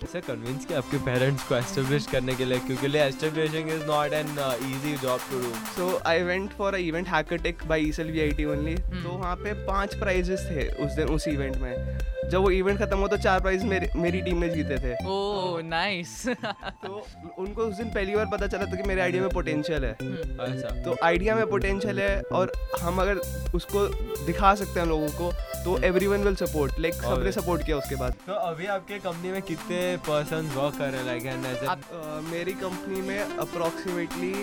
कैसे 0.00 0.20
कन्विंस 0.20 0.64
किया 0.64 0.78
आपके 0.78 0.98
पेरेंट्स 1.04 1.42
को 1.44 1.54
एस्टेब्लिश 1.56 2.06
करने 2.06 2.34
के 2.36 2.44
लिए 2.44 2.58
क्योंकि 2.66 2.88
लिए 2.88 3.02
establishing 3.04 3.70
is 3.70 3.82
not 3.86 4.12
an 4.12 4.26
easy 4.66 4.96
job 4.96 5.20
to 5.30 5.38
do 5.38 5.50
so 5.76 6.00
I 6.06 6.22
went 6.22 6.50
for 6.58 6.74
a 6.74 6.78
event 6.78 7.08
hacker 7.08 7.36
tech 7.42 7.66
by 7.68 7.88
ईसल 7.88 8.10
V 8.10 8.20
I 8.20 8.30
T 8.32 8.44
only 8.52 8.74
तो 8.74 9.08
वहाँ 9.08 9.34
पे 9.36 9.52
पाँच 9.66 9.94
प्राइजेस 10.00 10.46
थे 10.50 10.68
उस 10.84 10.92
दिन 10.92 11.08
उस 11.14 11.28
इवेंट 11.28 11.56
में। 11.56 11.97
जब 12.30 12.38
वो 12.38 12.50
इवेंट 12.50 12.78
खत्म 12.78 12.98
हुआ 12.98 13.08
तो 13.08 13.16
चार 13.18 13.40
प्राइज 13.40 13.64
मेरी 13.64 13.88
मेरी 13.96 14.20
टीम 14.22 14.38
ने 14.38 14.48
जीते 14.48 14.78
थे। 14.78 14.94
ओह 15.08 15.60
नाइस 15.64 16.12
तो 16.84 17.04
उनको 17.38 17.62
उस 17.62 17.74
दिन 17.76 17.90
पहली 17.90 18.16
बार 18.16 18.26
पता 18.32 18.46
चला 18.46 18.64
था 18.64 18.76
कि 18.76 18.88
मेरे 18.88 19.00
आइडिया 19.00 19.22
में 19.22 19.30
पोटेंशियल 19.34 19.84
है। 19.84 19.92
अच्छा। 19.92 20.68
तो 20.84 20.96
आइडिया 21.04 21.34
में 21.34 21.46
पोटेंशियल 21.50 22.00
है 22.00 22.20
और 22.32 22.52
हम 22.80 23.00
अगर 23.02 23.20
उसको 23.54 23.86
दिखा 24.26 24.54
सकते 24.54 24.80
हैं 24.80 24.86
लोगों 24.86 25.08
को 25.18 25.32
तो 25.64 25.78
every 25.84 26.06
one 26.06 26.24
will 26.24 26.34
support 26.36 26.78
like 26.80 26.94
सबने 26.94 27.32
सपोर्ट 27.32 27.64
किया 27.66 27.76
उसके 27.76 27.96
बाद। 27.96 28.14
तो 28.26 28.32
अभी 28.32 28.66
आपके 28.74 28.98
कंपनी 28.98 29.30
में 29.30 29.40
कितने 29.42 29.80
पर्सन 30.08 30.50
वर्क 30.56 30.78
कर 30.78 30.90
रहे 30.90 31.00
हैं 31.00 31.06
लाइक 31.06 32.24
मेरी 32.24 32.52
कंपनी 32.60 33.00
में 33.08 33.18
अप्रोक्सीमेटली 33.18 34.34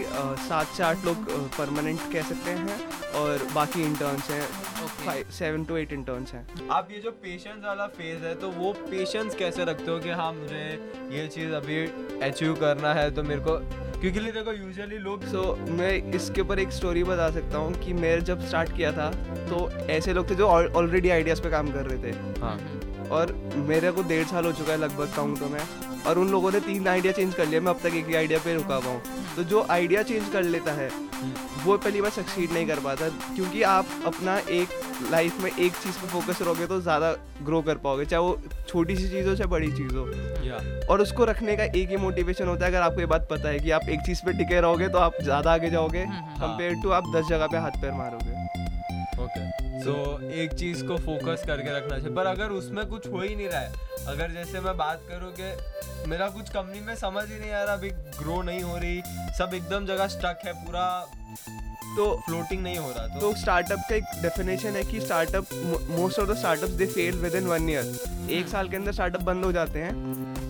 सात 0.48 0.76
से 0.78 0.84
आठ 0.84 1.06
लोग 1.06 1.32
परमानेंट 1.58 2.00
कह 2.14 2.22
सकते 2.30 2.52
हैं 2.52 2.80
और 3.22 3.48
बाकी 3.54 3.84
इंटर्न्स 3.84 4.30
हैं 4.30 4.44
five 5.06 5.30
seven 5.34 5.64
to 5.66 5.78
eight 5.78 5.94
interns 5.94 6.34
हैं। 6.34 6.46
आप 6.72 6.88
ये 6.92 7.00
जो 7.02 7.12
पेशेंस 7.24 7.64
वाला 7.76 7.88
फ़ेज़ 7.96 8.24
है 8.26 8.34
तो 8.36 8.50
वो 8.50 8.72
पेशेंस 8.90 9.36
कैसे 9.36 9.64
रखते 9.66 9.92
हो 9.92 9.98
कि 10.00 10.10
हाँ 10.10 10.32
मुझे 10.34 10.60
ये 11.12 11.28
चीज़ 11.28 11.52
अभी 11.54 11.80
अचीव 12.24 12.54
करना 12.56 12.94
है 12.94 13.10
तो 13.16 13.24
मेरे 13.24 13.42
को 13.42 13.58
क्योंकि 14.00 14.20
लिए 14.20 14.32
देखो 14.32 14.52
यूजुअली 14.54 14.98
लोग 14.98 15.24
सो 15.26 15.42
so, 15.44 15.70
मैं 15.70 15.92
इसके 16.16 16.42
ऊपर 16.42 16.60
एक 16.60 16.72
स्टोरी 16.72 17.04
बता 17.04 17.30
सकता 17.32 17.58
हूँ 17.58 17.74
कि 17.80 17.94
मैं 17.94 18.20
जब 18.24 18.46
स्टार्ट 18.48 18.76
किया 18.78 18.92
था 18.92 19.10
तो 19.50 19.70
ऐसे 19.90 20.14
लोग 20.14 20.30
थे 20.30 20.36
जो 20.36 20.48
ऑलरेडी 20.48 21.10
आइडियाज़ 21.10 21.42
पे 21.42 21.50
काम 21.52 21.72
कर 21.72 21.86
रहे 21.86 21.98
थे। 22.04 22.16
हाँ। 22.42 22.58
और 23.12 23.34
मेरे 23.68 23.92
को 23.92 24.04
डेढ़ 24.04 24.26
साल 24.28 24.46
हो 24.46 24.52
चुका 24.52 24.72
है 24.72 24.78
लगभग 24.78 25.16
कहूँ 25.16 25.38
तो 25.38 25.50
मैं। 25.50 25.66
और 26.08 26.20
उन 26.20 26.30
लोगों 26.30 26.52
ने 26.52 26.60
तीन 26.62 26.88
आइडिया 26.88 27.14
चेंज 27.14 27.34
कर 27.36 27.46
लिया 27.48 27.62
मैं 27.62 27.72
अब 27.72 27.80
तक 27.84 27.96
एक 27.96 28.08
ही 28.08 28.16
आइडिया 28.16 28.40
पे 28.40 28.54
रुका 28.56 28.76
हुआ 28.76 28.92
हूँ। 28.92 29.02
तो 29.36 29.44
जो 29.44 29.66
आइडिया 29.72 30.04
चेंज 30.04 30.30
कर 30.34 30.44
लेता 30.46 30.72
है 30.74 30.90
वो 31.66 31.78
पहली 31.78 32.02
बार 32.02 32.12
सक्सीड 32.12 32.52
नहीं 32.52 32.68
कर 32.68 32.80
पाता 32.80 33.08
क्योंकि 33.36 33.62
आप 33.66 33.86
अपना 34.06 34.38
एक 34.52 34.80
लाइफ 35.12 35.42
में 35.44 35.50
एक 35.52 35.74
चीज़ 35.74 35.96
पे 35.96 36.08
फोकस 36.08 36.42
रहोगे 36.42 36.68
तो 36.68 36.80
ज़्यादा 36.82 37.12
ग्रो 37.44 37.62
कर 37.62 37.78
पाओगे 37.78 38.06
चाहे 38.06 38.22
वो 38.24 38.38
छोटी 38.68 38.96
सी 38.96 39.10
चीज़ 39.10 39.28
हो 39.28 39.36
चाहे 39.36 39.50
बड़ी 39.50 39.72
चीज़ 39.72 39.96
हो। 39.96 40.06
और 40.90 41.02
उसको 41.02 41.26
रखने 41.26 41.56
का 41.58 41.64
एक 41.64 41.90
ही 41.90 41.98
मोटिवेशन 41.98 42.48
होता 42.48 42.66
है 42.66 42.72
अगर 42.72 42.82
आपको 42.82 43.00
ये 43.00 43.06
बात 43.08 43.28
पता 43.32 43.50
है 43.50 43.60
कि 43.60 43.72
आप 43.72 43.90
एक 43.90 44.02
चीज़ 44.06 44.22
पे 44.26 44.34
टिके 44.38 44.62
रहोगे 44.62 44.88
तो 44.90 44.98
आप 45.00 45.22
ज़्यादा 45.24 45.54
आगे 45.54 45.70
जाओगे 45.70 46.04
हम्म, 46.04 46.36
कंपेयर 46.36 46.82
टू 46.84 46.90
आप 46.92 47.12
दस 47.16 47.28
जगह 47.30 47.48
पे 47.48 47.58
हाथ 47.58 47.82
पैर 47.82 47.92
मारोगे। 47.94 48.75
ओके 49.20 49.82
सो 49.82 49.96
एक 50.34 50.54
चीज़ 50.54 50.84
को 50.86 50.98
फोकस 50.98 51.44
करके 51.48 51.76
रखना 51.78 51.98
चाहिए। 51.98 52.16
पर 52.16 52.26
अगर 52.26 52.50
उसमें 52.52 52.86
कुछ 52.86 53.08
हो 53.08 53.22
ही 53.22 53.36
नहीं 53.36 53.48
रहा 53.48 53.60
है 53.60 54.06
अगर 54.08 54.32
जैसे 54.32 54.60
मैं 54.60 54.76
बात 54.78 55.02
करूँ 55.10 55.32
कि 55.40 56.08
मेरा 56.10 56.28
कुछ 56.30 56.50
कंपनी 56.50 56.80
में 56.80 56.96
समझ 56.96 57.28
ही 57.30 57.40
नहीं 57.40 57.52
आ 57.52 57.64
रहा 57.64 57.74
अभी 57.74 57.90
ग्रो 58.20 58.42
नहीं 58.42 58.62
हो 58.62 58.78
रही 58.78 59.02
सब 59.38 59.54
एकदम 59.54 59.86
जगह 59.86 60.08
स्टक 60.08 60.46
है 60.46 60.54
पूरा 60.66 60.88
तो 61.98 62.06
फ्लोटिंग 62.26 62.62
नहीं 62.64 62.78
हो 62.78 62.90
रहा 62.90 63.08
तो 63.08 63.20
तो 63.20 63.34
स्टार्टअप 63.40 63.80
का 63.90 63.96
एक 63.96 64.04
डेफिनेशन 64.22 64.76
है 64.76 64.84
कि 64.84 65.02
startup 65.02 65.54
most 65.90 66.20
of 66.20 66.30
the 66.30 66.36
startups 66.38 66.74
they 66.74 66.86
fail 66.86 67.16
within 67.36 67.48
one 67.48 67.70
year 67.70 68.30
एक 68.32 68.48
साल 68.48 68.70
के 68.70 68.76
अंदर 68.76 68.92
स्टार्टअप 68.92 69.22
बंद 69.22 69.46
हो 69.46 69.52
जाते 69.52 69.80
हैं। 69.80 69.94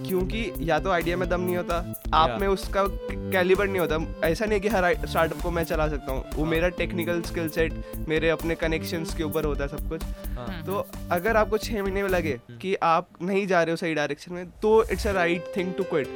क्योंकि 0.08 0.54
या 0.60 0.80
तो 0.80 0.90
आइडिया 0.90 1.18
में 1.18 1.30
दम 1.30 1.42
नहीं 1.42 1.58
होता 1.58 2.02
आप 2.14 2.28
Yeah. 2.28 2.42
में 2.42 2.48
उसका 2.48 2.84
कैलिबर 3.32 3.68
नहीं 3.68 3.80
होता। 3.80 4.28
ऐसा 4.28 4.46
नहीं 4.46 4.60
कि 4.60 4.68
हर 4.68 5.08
स्टार्टअप 5.08 5.42
को 5.42 5.52
मैं 5.52 5.64
चला 5.64 5.88
सकता 5.88 6.12
हूँ। 6.12 6.26
वो 6.34 6.44
हाँ। 6.44 6.52
मेरा 6.52 6.70
टेक्निकल 6.70 7.22
स्किल 7.22 7.50
सेट 7.50 7.74
मेरे 7.96 8.30
अपने 8.30 8.56
कनेक्शंस 8.56 9.16
के 9.16 9.24
ऊपर 9.24 9.44
होता 9.44 9.64
है 9.64 9.70
सब 9.70 9.90
कुछ। 9.90 10.04
हाँ। 10.28 10.64
तो 10.66 10.88
अगर 11.12 11.38
आपको 11.38 11.58
छः 11.58 11.84
महीने 11.84 12.04
में 12.04 12.10
लगे 12.10 12.40
कि 12.52 12.76
आप 12.76 13.10
नहीं 13.22 13.48
जा 13.48 13.64
रहे 13.64 13.72
हो 13.72 13.78
सही 13.78 13.94
डायरेक्शन 13.94 14.34
में 14.34 14.50
तो 14.50 14.84
it's 14.84 15.08
a 15.08 15.12
right 15.12 15.46
thing 15.58 15.74
to 15.74 15.84
quit. 15.84 16.08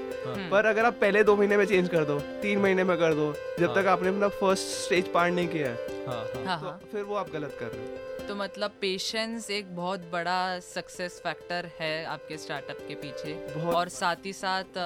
पर 0.51 0.65
अगर 0.65 0.85
आप 0.85 0.93
पहले 1.01 1.23
दो 1.23 1.35
महीने 1.35 1.57
में 1.57 1.65
चेंज 1.65 1.89
कर 1.89 2.03
दो 2.05 2.19
तीन 2.19 2.59
महीने 2.59 2.83
में 2.83 2.97
कर 2.97 3.13
दो 3.13 3.33
जब 3.59 3.71
तक 3.71 3.85
हाँ। 3.85 3.87
आपने 3.87 4.09
अपना 4.09 4.27
फ़र्स्ट 4.27 4.63
स्टेज 4.63 5.07
पार 5.13 5.31
नहीं 5.31 5.47
किया 5.47 5.67
है 5.67 5.75
तो 5.75 6.45
हाँ। 6.45 6.79
फिर 6.91 7.01
वो 7.03 7.15
आप 7.15 7.29
गलत 7.33 7.57
कर 7.59 7.65
रहे 7.65 7.79
हो। 7.79 8.27
तो 8.27 8.35
मतलब 8.35 8.71
पेशेंस 8.81 9.51
एक 9.51 9.75
बहुत 9.75 9.99
बड़ा 9.99 10.59
सक्सेस 10.59 11.21
फैक्टर 11.23 11.69
है 11.79 12.05
आपके 12.05 12.37
स्टार्टअप 12.37 12.77
के 12.87 12.95
पीछे। 12.95 13.33
बहुत- 13.33 13.78
और 13.79 13.89
साथ 13.89 14.25
ही 14.25 14.33
साथ 14.35 14.81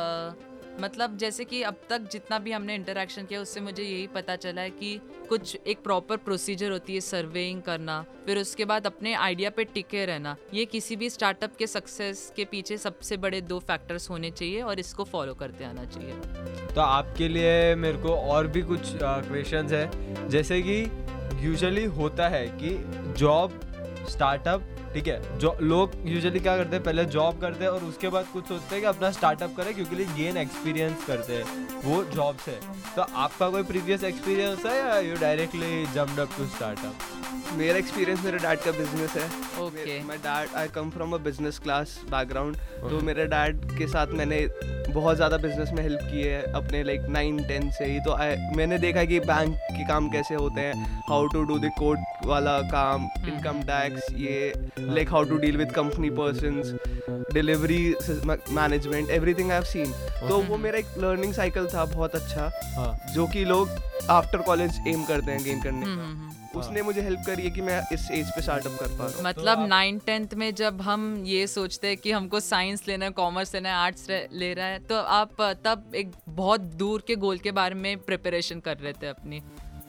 मतलब 0.81 1.17
जैसे 1.17 1.43
कि 1.45 1.61
अब 1.63 1.75
तक 1.89 2.07
जितना 2.11 2.37
भी 2.39 2.51
हमने 2.51 2.75
इंटरेक्शन 2.75 3.25
किया, 3.25 3.41
उससे 3.41 3.61
मुझे 3.61 3.83
यही 3.83 4.07
पता 4.07 4.35
चला 4.35 4.61
है 4.61 4.69
कि 4.69 4.99
कुछ 5.29 5.55
एक 5.67 5.83
प्रॉपर 5.83 6.17
प्रोसीजर 6.17 6.71
होती 6.71 6.93
है 6.93 6.99
सर्वेइंग 7.01 7.61
करना, 7.61 7.99
फिर 8.25 8.37
उसके 8.37 8.65
बाद 8.65 8.85
अपने 8.85 9.13
आइडिया 9.15 9.49
पे 9.49 9.63
टिके 9.63 10.05
रहना। 10.05 10.35
ये 10.53 10.65
किसी 10.65 10.95
भी 10.95 11.09
स्टार्टअप 11.09 11.55
के 11.55 11.67
सक्सेस 11.67 12.31
के 12.35 12.45
पीछे 12.45 12.77
सबसे 12.77 13.17
बड़े 13.17 13.41
दो 13.43 13.59
फैक्टर्स 13.59 14.09
होने 14.09 14.31
चाहिए 14.31 14.61
और 14.61 14.79
इसको 14.79 15.03
फॉलो 15.03 15.33
करते 15.33 15.65
आना 15.65 15.85
चाहिए। 15.85 16.13
तो 16.73 16.81
आपके 16.81 17.27
लिए 17.27 17.75
मेरे 17.75 17.97
को 17.97 18.15
और 18.31 18.47
भी 18.47 18.61
कुछ 18.61 18.91
क्वेश्चन 18.95 19.67
है। 19.71 20.29
जैसे 20.29 20.61
कि 20.61 20.81
यूजली 21.45 21.85
होता 21.95 22.27
है 22.29 22.45
कि 22.55 22.75
जॉब 23.19 23.59
स्टार्टअप 24.09 24.69
ठीक 24.93 25.07
है? 25.07 25.39
जो 25.39 25.55
लोग 25.61 25.91
यूजुअली 26.05 26.39
क्या 26.39 26.55
करते 26.57 26.75
हैं? 26.75 26.83
पहले 26.83 27.05
जॉब 27.07 27.39
करते 27.41 27.63
हैं 27.63 27.71
और 27.71 27.83
उसके 27.83 28.09
बाद 28.09 28.25
कुछ 28.33 28.47
सोचते 28.47 28.75
हैं 28.75 28.81
कि 28.81 28.87
अपना 28.87 29.11
स्टार्टअप 29.11 29.55
करें 29.57 29.73
क्योंकि 29.75 29.95
लिए 29.95 30.05
गेन 30.17 30.37
एक्सपीरियंस 30.37 31.05
करते 31.07 31.33
हैं। 31.33 31.81
वो 31.85 32.03
जॉब 32.13 32.37
से 32.37 32.59
तो 32.95 33.01
आपका 33.01 33.49
कोई 33.49 33.63
प्रीवियस 33.63 34.03
एक्सपीरियंस 34.03 34.65
है 34.65 34.77
या 34.77 34.99
you 34.99 35.15
directly 35.21 35.85
jumped 35.93 36.19
up 36.19 36.37
to 36.37 36.45
startup 36.47 37.55
मेरा 37.57 37.77
एक्सपीरियंस 37.77 38.23
मेरे 38.25 38.37
डैड 38.37 38.59
का 38.59 38.71
बिज़नेस 38.71 39.15
है। 39.15 39.27
Okay 39.61 40.01
my 40.03 40.17
dad 40.17 40.55
I 40.57 40.67
come 40.75 40.89
from 40.89 41.13
a 41.13 41.17
business 41.23 41.59
class 41.59 41.99
background 42.11 42.57
तो 42.89 42.99
मेरे 43.01 43.25
डैड 43.27 43.65
के 43.77 43.87
साथ 43.87 44.13
मैंने 44.13 44.39
बहुत 44.93 45.15
ज़्यादा 45.15 45.37
बिज़नेस 45.37 45.69
में 45.73 45.81
हेल्प 45.83 45.99
की 46.03 46.21
है 46.21 46.41
अपने 46.55 46.83
लाइक 46.83 47.05
नाइन 47.09 47.43
टेन 47.47 47.69
से 47.71 47.85
ही। 47.85 47.99
तो 47.99 48.11
I, 48.17 48.55
मैंने 48.57 48.77
देखा 48.79 49.03
कि 49.05 49.19
बैंक 49.21 49.55
के 49.71 49.87
काम 49.87 50.09
कैसे 50.09 50.35
होते 50.35 50.61
हैं। 50.61 51.01
How 51.09 51.27
to 51.27 51.43
do 51.43 51.57
the 51.59 51.71
court 51.79 52.25
वाला 52.25 52.59
काम 52.71 53.07
इनकम 53.27 53.61
टैक्स 53.63 54.11
ये 54.15 54.53
like 54.79 55.11
how 55.11 55.23
to 55.23 55.37
deal 55.37 55.57
with 55.57 55.71
company 55.71 56.09
person 56.19 56.61
delivery 57.33 57.83
management 58.51 59.09
everything 59.09 59.51
I 59.51 59.55
have 59.55 59.63
seen 59.65 59.91
तो 60.27 60.41
वो 60.43 60.57
मेरा 60.57 60.77
एक 60.79 60.97
लर्निंग 60.97 61.33
साइकिल 61.33 61.67
था 61.73 61.85
बहुत 61.95 62.15
अच्छा। 62.15 62.51
हाँ। 62.75 63.13
जो 63.13 63.27
कि 63.27 63.45
लोग 63.45 63.69
आफ्टर 64.11 64.41
कॉलेज 64.43 64.79
एम 64.87 65.03
करते 65.05 65.31
हैं 65.31 65.43
गेन 65.43 65.61
करने 65.61 65.85
हम्म, 65.85 65.97
का 65.97 66.03
हम्म, 66.03 66.19
हम्म। 66.19 66.32
उसने 66.55 66.81
मुझे 66.81 67.01
हेल्प 67.01 67.19
करी 67.25 67.43
है 67.43 67.49
कि 67.49 67.61
मैं 67.61 67.81
इस 67.93 68.09
एज 68.11 68.29
पे 68.29 68.41
स्टार्टअप 68.41 68.77
कर 68.79 68.87
पा 68.87 69.05
रहा 69.05 69.15
हूँ। 69.15 69.25
मतलब 69.25 69.65
नाइन 69.67 69.99
टेंथ 70.05 70.33
में 70.33 70.53
जब 70.55 70.81
हम 70.81 71.23
ये 71.27 71.45
सोचते 71.47 71.87
हैं 71.87 71.97
कि 71.97 72.11
हमको 72.11 72.39
साइंस 72.39 72.87
लेना 72.87 73.05
है 73.05 73.11
कॉमर्स 73.11 73.53
लेना 73.55 73.69
है 73.69 73.75
आर्ट्स 73.75 74.07
ले 74.09 74.53
रहा 74.53 74.67
है 74.67 74.79
तो 74.79 74.95
आप 74.95 75.41
तब 75.65 75.91
एक 75.95 76.11
बहुत 76.29 76.61
दूर 76.81 77.03
के 77.07 77.15
गोल 77.15 77.37
के 77.37 77.51
बारे 77.51 77.75
में 77.75 77.97
प्रिपरेशन 77.97 78.59
कर 78.59 78.77
रहे 78.77 78.93
थे 78.93 79.07
अपनी। 79.07 79.41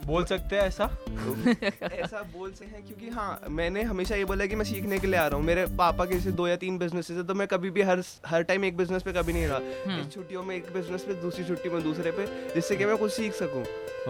बोल 0.06 0.24
सकते 0.24 0.56
हैं 0.56 0.62
ऐसा? 0.62 0.84
ऐसा 1.82 2.22
बोल 2.32 2.50
से 2.52 2.64
हैं 2.64 2.84
क्योंकि 2.86 3.08
हाँ 3.10 3.40
मैंने 3.50 3.82
हमेशा 3.82 4.14
ये 4.14 4.24
बोला 4.24 4.46
कि 4.46 4.56
मैं 4.56 4.64
सीखने 4.64 4.98
के 4.98 5.06
लिए 5.06 5.18
आ 5.20 5.26
रहा 5.26 5.36
हूँ। 5.36 5.44
मेरे 5.44 5.64
पापा 5.78 6.04
के 6.04 6.14
जैसे 6.14 6.32
दो 6.32 6.48
या 6.48 6.56
तीन 6.56 6.78
बिज़नेस 6.78 7.10
है 7.10 7.22
तो 7.26 7.34
मैं 7.34 7.46
कभी 7.48 7.70
भी 7.70 7.82
हर 7.82 8.02
हर 8.26 8.42
टाइम 8.42 8.64
एक 8.64 8.76
बिज़नेस 8.76 9.02
पे 9.02 9.12
कभी 9.12 9.32
नहीं 9.32 9.46
रहा। 9.46 10.02
छुट्टियों 10.04 10.42
में 10.42 10.54
एक 10.56 10.72
बिज़नेस 10.74 11.02
पे 11.02 11.14
दूसरी 11.22 11.44
छुट्टी 11.44 11.68
में 11.68 11.82
दूसरे 11.82 12.10
पे 12.10 12.26
जिससे 12.54 12.76
कि 12.76 12.84
मैं 12.84 12.96
कुछ 12.96 13.12
सीख 13.12 13.32
सकूँ। 13.34 13.64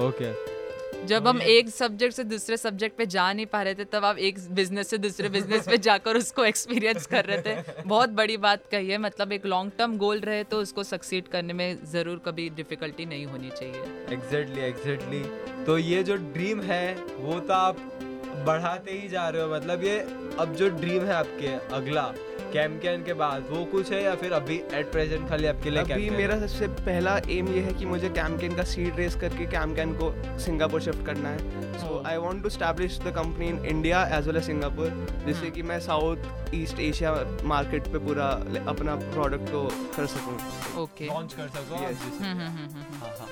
ओके 0.06 0.32
जब 1.06 1.26
हम 1.28 1.40
एक 1.42 1.68
सब्जेक्ट 1.68 2.14
से 2.14 2.24
दूसरे 2.24 2.56
सब्जेक्ट 2.56 2.96
पे 2.98 3.06
जा 3.06 3.32
नहीं 3.32 3.46
पा 3.46 3.62
रहे 3.62 3.74
थे 3.74 3.84
तब 3.84 4.04
आप 4.04 4.18
एक 4.18 4.38
बिज़नेस 4.50 4.88
से 4.88 4.98
दूसरे 4.98 5.28
बिज़नेस 5.28 5.66
पे 5.68 5.78
जाकर 5.78 6.16
उसको 6.16 6.44
एक्सपीरियंस 6.44 7.06
कर 7.06 7.24
रहे 7.24 7.40
थे। 7.42 7.82
बहुत 7.86 8.10
बड़ी 8.12 8.36
बात 8.36 8.62
कही 8.70 8.88
है 8.88 8.98
मतलब 8.98 9.32
एक 9.32 9.46
लॉन्ग 9.46 9.72
टर्म 9.78 9.96
गोल 9.98 10.20
रहे 10.20 10.44
तो 10.44 10.60
उसको 10.60 10.82
सक्सीड 10.84 11.28
करने 11.28 11.52
में 11.52 11.78
ज़रूर 11.92 12.20
कभी 12.26 12.48
डिफिकल्टी 12.56 13.06
नहीं 13.06 13.26
होनी 13.26 13.50
चाहिए। 13.50 13.82
एग्जैक्टली 14.12 14.62
एग्जैक्टली 14.62 15.22
तो 15.64 15.78
ये 15.78 16.02
जो 16.02 16.16
ड्रीम 16.16 16.60
है 16.62 16.94
वो 17.18 17.40
तो 17.40 17.54
आप 17.54 17.76
बढ़ाते 18.46 18.92
ही 18.92 19.08
जा 19.08 19.28
रहे 19.28 19.42
हो 19.42 19.54
मतलब 19.54 19.84
ये 19.84 19.98
अब 20.38 20.54
जो 20.58 20.68
ड्रीम 20.70 21.02
है 21.02 21.12
आपके 21.14 21.52
अगला 21.76 22.12
कैम 22.54 22.76
कैन 22.78 23.02
के 23.04 23.12
बाद 23.20 23.46
वो 23.50 23.64
कुछ 23.70 23.90
है 23.92 24.02
या 24.02 24.14
फिर 24.16 24.32
अभी 24.32 24.56
एट 24.74 24.90
प्रेजेंट 24.92 25.28
खाली 25.28 25.46
आपके 25.46 25.70
लिए 25.70 25.80
अभी 25.82 26.10
मेरा 26.10 26.38
सबसे 26.38 26.66
पहला 26.80 27.16
एम 27.30 27.48
ये 27.54 27.60
है 27.60 27.72
कि 27.78 27.86
मुझे 27.86 28.08
कैमकेन 28.18 28.54
का 28.56 28.64
सीड 28.72 28.96
रेस 28.96 29.14
करके 29.20 29.46
कैमकेन 29.52 29.94
को 30.00 30.12
सिंगापुर 30.44 30.80
शिफ्ट 30.82 31.04
करना 31.06 31.28
है। 31.28 31.72
So 31.80 32.02
I 32.06 32.16
want 32.24 32.42
to 32.42 32.48
establish 32.50 32.98
the 33.00 33.12
company 33.16 33.48
in 33.48 33.64
India 33.66 34.04
as 34.18 34.26
well 34.26 34.36
as 34.36 34.44
Singapore 34.46 35.06
जिससे 35.26 35.50
कि 35.50 35.62
मैं 35.70 35.78
साउथ 35.80 36.54
ईस्ट 36.54 36.80
एशिया 36.80 37.14
मार्केट 37.52 37.88
पे 37.92 37.98
पूरा 38.06 38.28
अपना 38.68 38.94
प्रोडक्ट 39.06 39.50
को 39.50 39.64
कर 39.96 40.06
सकूँ। 40.14 40.36
ओके 40.82 41.06
लॉन्च 41.06 41.32
कर 41.32 41.48
सकूँ? 41.48 41.78
हम्म 41.78 42.40
हम्म 42.40 42.50
हम्म। 42.58 43.02
हाँ 43.02 43.14
हाँ। 43.18 43.28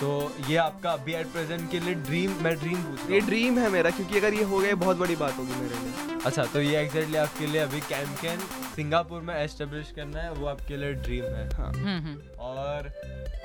तो 0.00 0.10
ये 0.48 0.56
आपका 0.64 0.90
अभी 0.92 1.14
एट 1.14 1.26
प्रेजेंट 1.32 1.70
के 1.70 1.80
लिए 1.80 1.94
ड्रीम 2.10 2.34
मैं 2.44 2.54
ड्रीम 2.58 2.82
पूछ 2.82 3.10
ये 3.10 3.20
ड्रीम 3.30 3.58
है 3.58 3.70
मेरा 3.72 3.90
क्योंकि 3.90 4.18
अगर 4.18 4.34
ये 4.34 4.42
हो 4.44 4.58
गया 4.58 4.74
बहुत 4.84 4.96
बड़ी 4.96 5.16
बात 5.16 5.38
होगी 5.38 5.60
मेरे 5.62 5.84
लिए। 5.84 6.05
अच्छा 6.26 6.44
तो 6.52 6.60
ये 6.60 6.76
एग्जैक्टली 6.76 7.16
आपके 7.16 7.46
लिए 7.46 7.60
अभी 7.60 7.80
कैम 7.88 8.14
कैन 8.22 8.38
सिंगापुर 8.76 9.20
में 9.22 9.34
एस्टेब्लिश 9.34 9.92
करना 9.96 10.20
है 10.20 10.32
वो 10.34 10.46
आपके 10.46 10.76
लिए 10.76 10.92
ड्रीम 10.92 11.24
है। 11.24 11.48
हाँ। 11.56 11.72
हम्म 11.72 11.98
हम्म। 12.06 12.16
और 12.46 12.90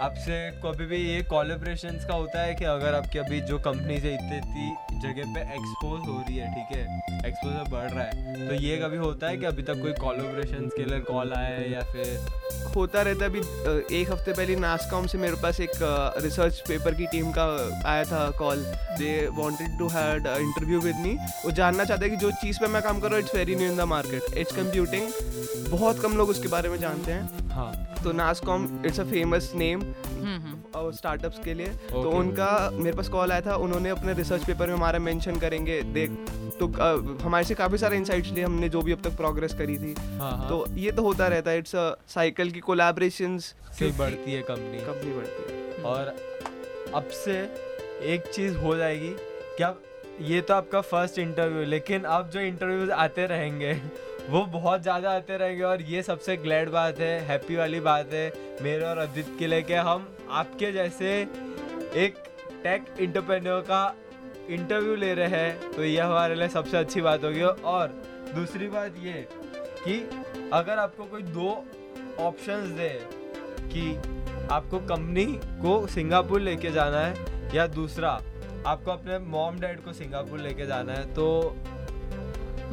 आपसे 0.01 0.35
कभी 0.63 0.85
भी 0.85 0.97
ये 0.97 1.21
कॉलेब्रेशन 1.29 1.97
का 2.07 2.13
होता 2.13 2.41
है 2.41 2.53
कि 2.55 2.65
अगर 2.65 2.95
आपकी 2.95 3.19
अभी 3.19 3.39
जो 3.49 3.57
कंपनीज़ 3.59 4.05
है 4.05 4.13
इतनी 4.13 4.37
इतनी 4.37 4.99
जगह 5.01 5.33
पे 5.33 5.41
एक्सपोज 5.55 6.07
हो 6.07 6.17
रही 6.19 6.37
है 6.37 6.47
ठीक 6.53 6.77
है? 6.77 7.27
एक्सपोजर 7.27 7.69
बढ़ 7.71 7.89
रहा 7.91 8.03
है। 8.03 8.47
तो 8.47 8.55
ये 8.63 8.77
कभी 8.77 8.97
होता 8.97 9.27
है 9.27 9.37
कि 9.37 9.45
अभी 9.45 9.63
तक 9.63 9.81
कोई 9.81 9.93
कॉलेब्रेशन 9.99 10.69
के 10.77 10.85
लिए 10.85 10.99
कॉल 11.09 11.33
आया 11.33 11.49
है 11.49 11.71
या 11.71 11.81
फिर 11.91 12.73
होता 12.75 13.01
रहता 13.01 13.25
है। 13.25 13.29
अभी 13.29 13.39
एक 13.99 14.11
हफ़्ते 14.11 14.33
पहले 14.33 14.55
नासकॉम 14.55 15.07
से 15.07 15.17
मेरे 15.17 15.35
पास 15.43 15.59
एक 15.59 15.71
रिसर्च 16.23 16.59
पेपर 16.67 16.93
की 16.95 17.07
टीम 17.07 17.31
का 17.37 17.45
आया 17.89 18.03
था 18.11 18.29
call 18.39 18.63
they 18.99 19.13
wanted 19.37 19.77
to 19.79 19.87
had 19.89 20.27
interview 20.27 20.79
with 20.81 20.95
me 20.97 21.13
वो 21.45 21.51
जानना 21.51 21.83
चाहते 21.83 22.05
हैं 22.05 22.13
कि 22.15 22.25
जो 22.25 22.31
चीज़ 22.41 22.59
पे 22.59 22.67
मैं 22.73 22.81
काम 22.81 22.99
कर 22.99 23.07
रहा 23.07 23.17
हूँ 23.17 23.25
it's 23.25 23.35
very 23.35 23.55
new 23.55 23.71
in 23.71 23.77
the 23.77 23.87
market 23.95 24.37
it's 24.37 24.55
computing 24.55 25.69
बहुत 25.69 26.01
कम 26.01 26.17
लोग 26.17 26.29
उसके 26.29 26.47
बारे 26.47 26.69
में 26.69 26.79
जानते 26.79 27.11
हैं। 27.11 27.49
हाँ। 27.49 27.71
तो 28.03 28.11
NASSCOM 28.11 28.65
it's 28.91 28.99
a 28.99 29.03
famous 29.11 29.51
name 29.55 29.81
hmm 29.81 30.37
hmm. 30.37 30.91
Startups 30.91 31.39
के 31.39 31.53
लिए। 31.53 31.67
तो 31.91 32.09
उनका 32.11 32.47
मेरे 32.73 32.95
पास 32.97 33.09
कॉल 33.09 33.31
आया 33.31 33.41
था 33.41 33.55
उन्होंने 33.65 33.89
अपने 33.89 34.13
रिसर्च 34.13 34.45
पेपर 34.45 34.67
में 34.67 34.73
हमारा 34.73 34.99
मेंशन 34.99 35.35
करेंगे 35.39 35.81
देख 35.93 36.11
तो 36.59 36.67
अ, 36.67 37.23
हमारे 37.23 37.45
से 37.45 37.55
काफ़ी 37.55 37.77
सारे 37.77 37.97
इंसाइट्स 37.97 38.31
लिए 38.31 38.43
हमने 38.43 38.69
जो 38.69 38.81
भी 38.81 38.91
अब 38.91 39.01
तक 39.03 39.15
प्रोग्रेस 39.17 39.53
करी 39.53 39.77
थी। 39.77 39.93
हाँ 40.19 40.31
हाँ। 40.31 40.49
तो 40.49 40.65
ये 40.77 40.91
तो 40.91 41.03
होता 41.03 41.27
रहता 41.27 41.51
है 41.51 41.57
इट्स 41.57 41.75
अ 41.75 41.85
साइकिल 42.07 42.51
की 42.51 42.59
कोलैबोरेशंस 42.59 43.53
से 43.79 43.91
बढ़ती 43.99 44.33
है 44.33 44.41
कंपनी 44.41 44.79
कंपनी 44.85 45.13
बढ़ती 45.13 45.53
है। 45.53 45.83
और 45.83 46.13
अब 46.95 47.07
से 47.23 47.39
एक 48.13 48.31
चीज़ 48.33 48.57
हो 48.57 48.75
जाएगी 48.75 49.09
कि 49.57 49.63
अब 49.63 49.81
ये 50.21 50.41
तो 50.41 50.53
आपका 50.53 50.81
फ़र्स्ट 50.83 51.19
इंटरव्यू 51.19 51.63
लेकिन 51.67 52.03
अब 52.15 52.29
जो 52.29 52.39
इंटरव्यूज़ 52.41 52.91
आते 53.03 53.25
रहेंगे 53.27 53.73
वो 54.29 54.43
बहुत 54.51 54.81
ज़्यादा 54.81 55.11
आते 55.11 55.37
रहेंगे 55.37 55.63
और 55.63 55.81
ये 55.81 56.01
सबसे 56.03 56.35
ग्लैड 56.37 56.69
बात 56.69 56.99
है 56.99 57.19
हैप्पी 57.27 57.55
वाली 57.55 57.79
बात 57.81 58.13
है। 58.13 58.31
मेरे 58.61 58.85
और 58.85 58.97
अदित 58.97 59.35
के 59.39 59.47
लिए 59.47 59.61
कि 59.61 59.73
हम 59.73 60.07
आपके 60.31 60.71
जैसे 60.71 61.09
एक 61.97 62.23
टेक 62.63 62.85
इंटरप्रेन्योर 62.99 63.61
का 63.61 63.83
इंटरव्यू 64.49 64.95
ले 64.95 65.13
रहे 65.13 65.27
हैं। 65.29 65.71
तो 65.71 65.83
ये 65.83 65.99
हमारे 65.99 66.35
लिए 66.35 66.47
सबसे 66.49 66.77
अच्छी 66.77 67.01
बात 67.01 67.23
होगी। 67.23 67.41
और 67.41 67.87
दूसरी 68.35 68.67
बात 68.69 68.95
ये 68.99 69.27
कि 69.79 69.99
अगर 70.53 70.79
आपको 70.79 71.05
कोई 71.05 71.21
दो 71.23 71.49
ऑप्शंस 72.19 72.69
दे 72.71 72.89
कि 73.67 73.95
आपको 74.51 74.79
कंपनी 74.79 75.25
को 75.61 75.85
सिंगापुर 75.87 76.41
लेके 76.41 76.71
जाना 76.71 76.99
है 76.99 77.55
या 77.55 77.67
दूसरा, 77.69 78.09
आपको 78.67 78.91
अपने 78.91 79.17
मॉम 79.27 79.59
डैड 79.59 79.83
को 79.83 79.93
सिंगापुर 79.93 80.39
लेके 80.39 80.65
जाना 80.65 80.93
है 80.93 81.05
तो 81.13 81.27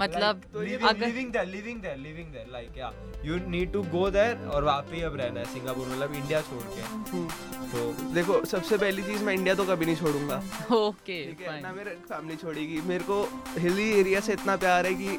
मतलब 0.00 0.42
living 0.56 1.30
there 1.32 1.46
living 1.46 1.80
there 1.82 1.96
living 1.98 2.32
there 2.32 2.46
like 2.52 2.78
या 2.78 2.92
you 3.24 3.38
need 3.50 3.72
to 3.72 3.82
go 3.94 4.08
there 4.16 4.46
और 4.54 4.64
वहाँ 4.64 4.82
पे 4.90 5.00
अब 5.10 5.16
रहना 5.20 5.40
है 5.40 5.46
सिंगापुर 5.54 5.86
मतलब 5.88 6.14
इंडिया 6.14 6.40
छोड़ 6.50 6.62
के। 6.74 6.82
हम्म, 6.82 7.28
तो 7.72 7.87
देखो 8.14 8.44
सबसे 8.44 8.76
पहली 8.78 9.02
चीज़ 9.02 9.22
मैं 9.24 9.34
इंडिया 9.34 9.54
तो 9.54 9.64
कभी 9.64 9.86
नहीं 9.86 9.96
छोड़ूँगा। 9.96 10.36
ओके 10.76 11.22
फाइन 11.34 11.62
ना 11.62 11.72
मेरे 11.72 11.90
फैमिली 12.08 12.36
छोड़ेगी। 12.36 12.80
मेरे 12.86 13.04
को 13.04 13.22
हिली 13.58 13.90
एरिया 14.00 14.20
से 14.20 14.32
इतना 14.32 14.56
प्यार 14.56 14.86
है 14.86 14.94
कि 14.94 15.18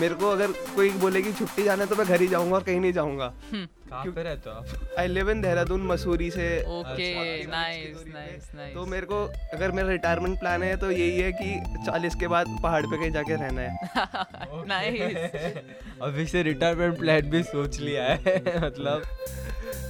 मेरे 0.00 0.14
को 0.14 0.30
अगर 0.30 0.52
कोई 0.76 0.90
बोलेगी 1.00 1.32
छुट्टी 1.32 1.62
जाना 1.64 1.82
है 1.82 1.88
तो 1.88 1.96
मैं 1.96 2.06
घर 2.06 2.20
ही 2.20 2.28
जाऊँगा 2.28 2.56
और 2.56 2.62
कहीं 2.62 2.80
नहीं 2.80 2.92
जाऊँगा। 2.92 3.32
कहाँ 3.52 4.04
पे 4.06 4.22
रहते 4.22 4.50
हो 4.50 4.56
आप? 4.56 4.96
I 4.98 5.06
live 5.08 5.30
in 5.30 5.40
Dehradun 5.42 5.86
Mussoorie 5.86 6.30
से। 6.30 6.48
ओके 6.70 7.10
नाइस 7.46 8.04
नाइस 8.08 8.50
नाइस 8.54 8.74
तो 8.74 8.84
मेरे 8.86 9.06
को 9.06 9.24
अगर 9.54 9.72
मेरा 9.72 9.88
रिटायरमेंट 9.88 10.38
प्लान 10.40 10.62
है 10.62 10.76
तो 10.76 10.90
यही 10.90 11.18
है 11.18 11.32
कि 11.32 11.82
चालीस 11.86 12.14
के 12.14 12.28
बाद 12.28 12.58
पहाड़ 12.62 12.84
पे 12.86 12.96
कहीं 12.96 13.10
जाके 13.12 13.34
रहना 13.34 13.60
है। 13.60 14.66
नाइस 14.68 15.56
अभी 16.02 16.26
से 16.26 16.42
रिटायरमेंट 16.42 16.98
प्लान 16.98 17.30
भी 17.30 17.42
सोच 17.44 17.80
लिया 17.80 18.04
है 18.04 18.60
मतलब। 18.66 19.02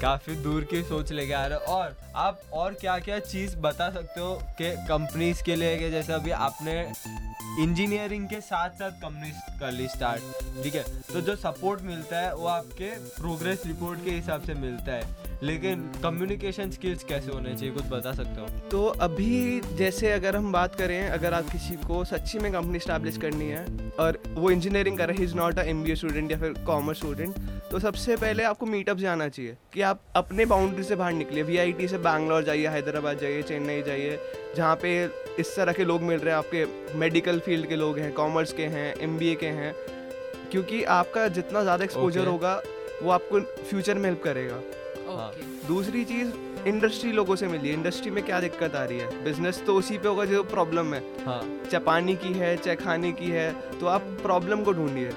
काफ़ी 0.02 0.34
दूर 0.34 0.64
की 0.64 0.82
सोच 0.82 1.12
लेके 1.12 1.32
आ 1.32 1.46
रहे 1.46 1.58
हो। 1.58 1.74
और 1.74 1.96
आप 2.16 2.40
और 2.52 2.74
क्या 2.74 2.98
क्या 2.98 3.18
चीज़ 3.18 3.56
बता 3.56 3.90
सकते 3.90 4.20
हो 4.20 4.34
कि 4.58 4.74
कंपनीज़ 4.88 5.42
के 5.42 5.56
लिए 5.56 5.90
जैसे 5.90 6.12
अभी 6.12 6.30
आपने 6.30 6.80
इंजीनियरिंग 7.62 8.26
के 8.26 8.40
साथ 8.40 8.70
साथ 8.70 8.90
कंपनी 9.02 9.30
कर 9.60 9.70
ली 9.72 9.86
स्टार्ट 9.88 10.62
ठीक 10.62 10.74
है? 10.74 10.84
तो 11.12 11.20
जो 11.20 11.36
सपोर्ट 11.36 11.82
मिलता 11.82 12.18
है, 12.18 12.34
वो 12.34 12.46
आपके 12.46 12.90
प्रोग्रेस 13.16 13.62
रिपोर्ट 13.66 14.04
के 14.04 14.10
हिसाब 14.10 14.42
से 14.42 14.54
मिलता 14.54 14.92
है। 14.92 15.16
लेकिन 15.42 15.82
कम्युनिकेशन 16.02 16.70
स्किल्स 16.70 17.04
कैसे 17.04 17.30
होने 17.32 17.54
चाहिए, 17.54 17.74
कुछ 17.74 17.84
बता 17.84 18.12
सकते 18.12 18.40
हो? 18.40 18.46
तो 18.70 18.84
अभी 19.00 19.60
जैसे 19.60 20.12
अगर 20.12 20.36
हम 20.36 20.52
बात 20.52 20.74
करें, 20.74 21.08
अगर 21.08 21.34
आप 21.34 21.50
किसी 21.50 21.74
को 21.86 22.04
सच्ची 22.04 22.38
में 22.38 22.52
कंपनी 22.52 22.78
स्टैब्लिश 22.78 23.16
करनी 23.16 23.48
है, 23.48 23.64
और 24.00 24.22
वो 24.28 24.50
इंजीनियरिंग 24.50 24.98
कर 24.98 25.08
रहे 25.08 25.16
हैं 25.16 25.24
is 25.24 25.34
not 25.34 25.58
a 25.58 25.62
M 25.62 25.84
student 25.94 26.32
या 26.32 26.38
फिर 26.38 26.52
कॉमर्स 26.66 26.98
स्टूडेंट 26.98 27.36
तो 27.70 27.78
सबसे 27.78 28.16
पहले 28.16 28.42
आपको 28.42 28.66
मीटअप 28.66 28.96
जाना 28.96 29.28
चाहिए 29.28 29.56
कि 29.72 29.80
आप 29.82 30.00
अपने 30.16 30.44
बाउंड्री 30.46 30.82
से 30.82 30.96
बाहर 30.96 31.12
निकलिए। 31.12 31.42
वी 31.72 31.88
से 31.88 31.98
बैंगलोर 31.98 32.42
जाइए 32.44 32.68
हैदराबाद 32.68 33.18
जाइए 33.18 33.42
चेन्नई 33.42 33.82
जाइए 33.82 34.18
जहाँ 34.56 34.76
पे 34.82 34.92
इस 35.40 35.54
तरह 35.56 35.72
के 35.72 35.84
लोग 35.84 36.02
मिल 36.02 36.18
रहे 36.20 36.30
हैं। 36.30 36.38
आपके 36.38 36.98
मेडिकल 36.98 37.38
फ़ील्ड 37.38 37.66
के 37.68 37.76
लोग 37.76 37.98
हैं 37.98 38.12
कॉमर्स 38.14 38.52
के 38.52 38.66
हैं 38.66 38.94
एमबीए 39.00 39.34
के 39.34 39.46
हैं। 39.60 39.74
क्योंकि 40.50 40.82
आपका 40.96 41.28
जितना 41.28 41.62
ज़्यादा 41.62 41.84
एक्सपोजर 41.84 42.20
Okay. 42.20 42.32
होगा 42.32 42.54
वो 43.02 43.10
आपको 43.10 43.40
फ्यूचर 43.40 43.94
में 43.94 44.04
हेल्प 44.04 44.22
करेगा। 44.24 44.56
ओके 44.56 45.42
दूसरी 45.68 46.04
चीज़ 46.04 46.32
इंडस्ट्री 46.68 47.12
लोगों 47.12 47.36
से 47.36 47.46
मिली 47.46 47.70
इंडस्ट्री 47.70 48.10
में 48.10 48.24
क्या 48.24 48.40
दिक्कत 48.40 48.74
आ 48.74 48.84
रही 48.84 48.98
है? 48.98 49.24
बिज़नेस 49.24 49.62
तो 49.66 49.74
उसी 49.74 49.98
पे 49.98 50.08
होगा 50.08 50.24
जो 50.24 50.42
प्रॉब्लम 50.46 50.94
है। 50.94 51.02
हाँ। 51.24 51.40
चाहे 51.70 51.84
पानी 51.84 52.14
की 52.16 52.32
है 52.34 52.56
चाहे 52.56 52.76
खाने 52.76 53.12
की 53.12 53.30
है 53.30 53.50
तो 53.80 53.86
आप 53.88 54.02
प्रॉब्लम 54.22 54.62
को 54.64 54.72
ढूंढिए। 54.72 55.10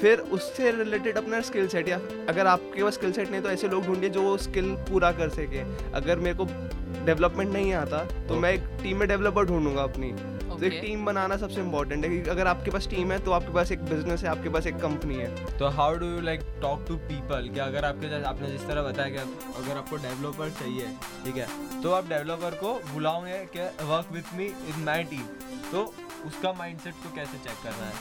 फिर 0.00 0.18
उससे 0.32 0.70
रिलेटेड 0.72 1.16
अपना 1.18 1.40
स्किल 1.42 1.68
सेट 1.68 1.88
या 1.88 1.96
अगर 2.28 2.46
आपके 2.46 2.82
पास 2.82 2.94
स्किल 2.94 3.12
सेट 3.12 3.30
नहीं 3.30 3.40
तो 3.42 3.50
ऐसे 3.50 3.68
लोग 3.68 3.86
ढूंढिए 3.86 4.10
जो 4.10 4.22
वो 4.22 4.36
स्किल 4.38 4.74
पूरा 4.90 5.10
कर 5.12 5.28
सके। 5.30 5.60
अगर 5.92 6.18
मेरे 6.18 6.36
को 6.36 6.46
डेवलपमेंट 7.06 7.52
नहीं 7.52 7.72
आता 7.74 8.04
तो 8.28 8.36
मैं 8.36 8.52
एक 8.52 8.62
टीम 8.82 8.96
में 8.96 9.08
डेवलपर 9.08 9.44
ढूंढूँगा 9.46 9.82
अपनी। 9.82 10.12
तो 10.50 10.66
एक 10.66 10.80
टीम 10.80 11.04
बनाना 11.04 11.36
सबसे 11.36 11.60
इम्पोर्टेंट 11.60 12.04
है 12.04 12.10
कि 12.10 12.30
अगर 12.30 12.46
आपके 12.46 12.70
पास 12.70 12.88
टीम 12.88 13.12
है 13.12 13.18
तो 13.24 13.32
आपके 13.32 13.52
पास 13.54 13.70
एक 13.72 13.82
बिज़नेस 13.84 14.22
है 14.22 14.28
आपके 14.28 14.48
पास 14.48 14.66
एक 14.66 14.76
कंपनी 14.78 15.14
है। 15.14 15.58
तो 15.58 15.68
how 15.70 15.94
do 15.98 16.06
you 16.06 16.20
like 16.20 16.40
talk 16.62 16.84
to 16.88 16.96
people 17.06 17.48
कि 17.54 17.60
अगर 17.60 17.84
आपके 17.84 18.08
जैसे 18.08 18.24
आपने 18.28 18.50
जिस 18.50 18.66
तरह 18.68 18.82
बताया 18.82 19.08
कि 19.08 19.16
अगर 19.62 19.76
आपको 19.76 19.96
डेवलपर 19.98 20.50
चाहिए 20.60 20.88
ठीक 21.24 21.36
है 21.36 21.46
तो 21.82 21.92
आप 21.92 22.08
डेवलपर 22.08 22.58
को 22.62 22.72
बुलाओगे 22.92 23.38
कि 23.56 23.68
work 23.84 24.12
with 24.12 24.34
me 24.38 24.44
in 24.44 24.84
my 24.84 25.04
team 25.12 25.26
तो 25.72 25.92
उसका 26.26 26.52
माइंडसेट 26.52 26.94
को 26.94 27.14
कैसे 27.16 27.38
चेक 27.38 27.56
करना 27.64 27.86
है? 27.86 27.92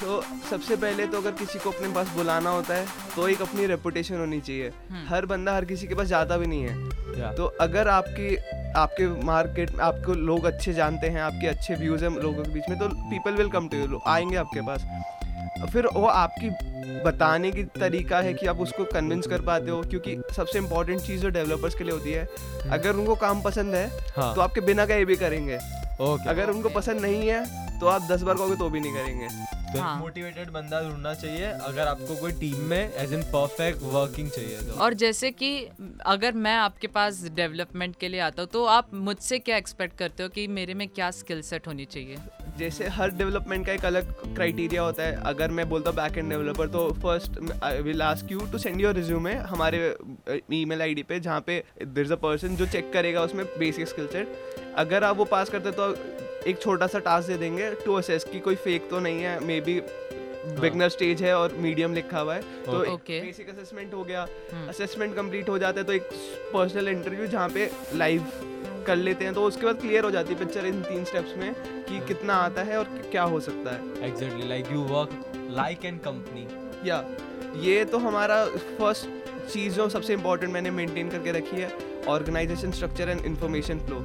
सो 0.00 0.20
so, 0.20 0.50
सबसे 0.50 0.76
पहले 0.76 1.06
तो 1.06 1.18
अगर 1.18 1.30
किसी 1.30 1.58
को 1.58 1.70
अपने 1.70 1.88
पास 1.94 2.08
बुलाना 2.08 2.50
होता 2.50 2.74
है 2.74 2.86
तो 3.16 3.28
एक 3.28 3.42
अपनी 3.42 3.66
रेपुटेशन 3.66 4.18
होनी 4.18 4.40
चाहिए। 4.40 4.72
हर 5.08 5.26
बंदा 5.26 5.54
हर 5.54 5.64
किसी 5.64 5.86
के 5.86 5.94
पास 5.94 6.06
जाता 6.06 6.36
भी 6.36 6.46
नहीं 6.46 6.62
है। 6.62 7.20
या 7.20 7.32
तो 7.32 7.46
अगर 7.60 7.88
आपकी 7.88 8.36
आपके 8.76 9.06
मार्केट 9.24 9.70
में 9.70 9.84
आपको 9.84 10.14
लोग 10.14 10.44
अच्छे 10.44 10.72
जानते 10.72 11.06
हैं 11.06 11.20
आपके 11.20 11.46
अच्छे 11.46 11.74
व्यूज़ 11.74 12.04
हैं 12.04 12.10
लोगों 12.12 12.42
के 12.44 12.50
बीच 12.50 12.68
में 12.70 12.78
तो 12.78 12.88
people 13.10 13.32
will 13.32 13.48
come 13.50 13.68
to 13.68 13.76
you 13.76 14.00
आएँगे 14.06 14.36
आपके 14.36 14.60
पास। 14.60 14.86
फिर 15.72 15.86
वो 15.86 16.06
आपकी 16.06 16.50
बताने 17.04 17.50
की 17.52 17.62
तरीका 17.74 18.20
है 18.20 18.32
कि 18.34 18.46
आप 18.46 18.58
उसको 18.60 18.84
कन्विंस 18.84 19.26
कर 19.26 19.40
पाते 19.40 19.70
हो 19.70 19.80
क्योंकि 19.82 20.16
सबसे 20.36 20.58
इम्पोर्टेंट 20.58 21.00
चीज़ 21.00 21.20
जो 21.22 21.28
डेवलपर्स 21.28 21.74
के 21.74 21.84
लिए 21.84 21.92
होती 21.92 22.12
है 22.12 22.28
अगर 22.70 22.96
उनको 22.96 23.14
काम 23.16 23.42
पसंद 23.42 23.74
है 23.74 23.86
हाँ। 24.16 24.34
तो 24.34 24.40
आपके 24.40 24.60
बिना 24.60 24.86
कहे 24.86 25.04
भी 25.04 25.16
करेंगे। 25.16 25.56
ओके 26.02 26.28
अगर 26.30 26.50
उनको 26.50 26.68
पसंद 26.68 27.00
नहीं 27.00 27.28
है 27.28 27.67
तो 27.80 27.86
आप 27.86 28.02
दस 28.02 28.22
बार 28.22 28.36
कहोगे 28.36 28.56
तो 28.56 28.68
भी 28.70 28.80
नहीं 28.80 28.92
करेंगे। 28.94 29.28
तो 29.72 29.80
हाँ। 29.80 29.98
मोटिवेटेड 29.98 30.50
बंदा 30.50 30.80
ढूंढना 30.82 31.12
चाहिए 31.14 31.46
अगर 31.46 31.86
आपको 31.86 32.14
कोई 32.16 32.32
टीम 32.32 32.60
में 32.68 32.94
एज 32.94 33.12
इन 33.12 33.22
परफेक्ट 33.32 33.82
वर्किंग 33.84 34.30
चाहिए 34.30 34.58
तो। 34.62 34.78
और 34.82 34.94
जैसे 34.94 35.30
कि 35.32 35.50
अगर 36.06 36.32
मैं 36.36 36.54
आपके 36.56 36.86
पास 36.88 37.22
डेवलपमेंट 37.36 37.96
के 38.00 38.08
लिए 38.08 38.20
आता 38.20 38.42
हूँ 38.42 38.48
तो 38.52 38.64
आप 38.66 38.94
मुझसे 38.94 39.38
क्या 39.38 39.56
एक्सपेक्ट 39.56 39.96
करते 39.98 40.22
हो 40.22 40.28
कि 40.28 40.46
मेरे 40.48 40.74
में 40.74 40.86
क्या 40.88 41.10
स्किल 41.10 41.42
सेट 41.42 41.66
होनी 41.66 41.84
चाहिए? 41.86 42.16
जैसे 42.58 42.88
हर 42.88 43.10
डेवलपमेंट 43.16 43.66
का 43.66 43.72
एक 43.72 43.84
अलग 43.84 44.12
क्राइटेरिया 44.34 44.82
होता 44.82 45.02
है। 45.02 45.20
अगर 45.26 45.50
मैं 45.50 45.68
बोलता 45.68 45.90
हूँ 45.90 45.96
बैक 45.96 46.18
एंड 46.18 46.30
डेवलपर 46.30 46.68
तो 46.68 46.88
first 47.02 47.40
I 47.62 47.82
will 47.82 48.02
ask 48.02 48.32
you 48.32 48.46
to 48.52 48.58
send 48.58 48.80
your 48.80 48.94
resume 48.94 49.34
हमारे 49.52 49.96
ईमेल 50.52 50.82
आईडी 50.82 51.02
पे 51.02 51.20
जहाँ 51.20 51.40
पे 51.46 51.62
देर 51.78 52.04
इज़ 52.04 52.12
अ 52.12 52.16
पर्सन 52.22 52.56
जो 52.56 52.66
चेक 52.68 52.92
करेगा 52.92 53.22
उसमें 53.22 53.44
बेसिक 53.58 53.88
स्किल 53.88 54.06
सेट 54.06 54.74
अगर 54.76 55.04
आप 55.04 55.16
वो 55.16 55.24
पास 55.26 55.50
करते 55.50 55.70
तो 55.72 55.92
एक 56.46 56.60
छोटा 56.62 56.86
सा 56.86 56.98
टास्क 57.00 57.28
दे 57.28 57.36
देंगे। 57.38 57.70
टू 57.84 57.94
असेस 57.94 58.24
की 58.24 58.40
कोई 58.40 58.54
फेक 58.56 58.88
तो 58.90 59.00
नहीं 59.00 59.22
है 59.22 59.38
मे 59.46 59.60
बी 59.60 59.80
बिगनर 60.60 60.88
स्टेज 60.88 61.22
है 61.22 61.34
और 61.36 61.52
मीडियम 61.60 61.94
लिखा 61.94 62.20
हुआ 62.20 62.34
है। 62.34 62.42
तो 62.64 62.78
बेसिक 62.98 63.48
असेसमेंट 63.50 63.94
हो 63.94 64.02
गया। 64.04 64.26
असेसमेंट 64.68 65.14
कंप्लीट 65.16 65.48
हो 65.48 65.58
जाता 65.58 65.80
है 65.80 65.86
तो 65.86 65.92
एक 65.92 66.08
पर्सनल 66.52 66.88
इंटरव्यू 66.88 67.26
जहाँ 67.26 67.48
पे 67.48 67.70
लाइव 67.94 68.26
कर 68.86 68.96
लेते 68.96 69.24
हैं। 69.24 69.34
तो 69.34 69.44
उसके 69.44 69.66
बाद 69.66 69.80
क्लियर 69.80 70.04
हो 70.04 70.10
जाती 70.10 70.32
है 70.32 70.38
पिक्चर 70.38 70.66
इन 70.66 70.80
तीन 70.82 71.04
स्टेप्स 71.04 71.36
में 71.38 71.52
कि 71.84 72.00
कितना 72.08 72.34
आता 72.44 72.62
है 72.62 72.78
और 72.78 72.84
क्या 73.10 73.22
हो 73.24 73.40
सकता 73.40 73.74
है। 73.74 74.08
Exactly 74.08 74.48
like 74.48 74.72
you 74.72 74.82
work 74.84 75.10
like 75.56 75.84
an 75.84 75.98
company 76.06 76.46
या 76.88 77.04
ये 77.60 77.84
तो 77.84 77.98
हमारा 77.98 78.44
फ़र्स्ट 78.46 79.06
चीज़ 79.52 79.74
जो 79.74 79.88
सबसे 79.88 80.12
इम्पोर्टेंट 80.12 80.52
मैंने 80.52 80.70
मेंटेन 80.70 81.10
करके 81.10 81.32
रखी 81.32 81.56
है 81.56 81.70
organisation 82.08 82.72
structure 82.72 83.08
and 83.08 83.24
information 83.26 83.78
flow 83.86 83.98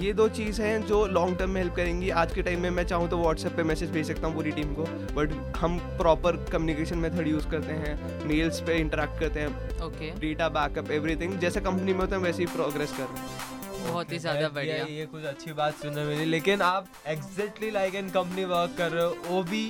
ये 0.00 0.12
दो 0.12 0.28
चीज़ 0.28 0.60
हैं 0.62 0.84
जो 0.86 1.06
लॉन्ग 1.06 1.38
टर्म 1.38 1.50
में 1.50 1.60
हेल्प 1.60 1.74
करेंगी। 1.74 2.10
आज 2.10 2.32
के 2.34 2.42
टाइम 2.42 2.60
में 2.60 2.68
मैं 2.70 2.84
चाहूँ 2.86 3.08
तो 3.08 3.18
व्हाट्सएप 3.18 3.52
पे 3.56 3.62
मैसेज 3.62 3.90
भेज 3.90 4.06
सकता 4.06 4.26
हूँ 4.26 4.34
पूरी 4.34 4.50
टीम 4.50 4.74
को 4.74 4.84
बट 5.14 5.32
हम 5.56 5.78
प्रॉपर 5.98 6.36
कम्युनिकेशन 6.52 6.98
मेथड 6.98 7.28
यूज़ 7.28 7.48
करते 7.48 7.72
हैं 7.74 8.26
मेल्स 8.26 8.60
पे 8.60 8.76
इंटरेक्ट 8.78 9.18
करते 9.20 9.40
हैं 9.40 9.80
ओके 9.84 10.10
डेटा 10.20 10.48
बैकअप 10.50 10.90
एवरीथिंग 10.90 11.38
जैसे 11.38 11.60
कंपनी 11.60 11.92
में 11.92 12.00
होता 12.00 12.16
है 12.16 12.22
वैसे 12.22 12.42
ही 12.42 12.46
प्रोग्रेस 12.54 12.92
कर 12.92 13.04
रहे 13.04 13.22
हैं। 13.22 13.60
बहुत 13.84 14.12
ही 14.12 14.18
ज़्यादा 14.18 14.48
बढ़िया। 14.48 14.76
ये 14.86 15.06
कुछ 15.12 15.24
अच्छी 15.24 15.52
बात 15.52 15.74
सुनने 15.74 16.04
मिली। 16.04 16.24
लेकिन 16.24 16.60
आप 16.62 16.88
exactly 17.08 17.70
like 17.70 17.94
in 17.94 18.08
company 18.10 18.44
work 18.46 18.74
कर 18.78 18.90
रहे 18.90 19.04
हो 19.04 19.16
वो 19.28 19.42
भी 19.44 19.64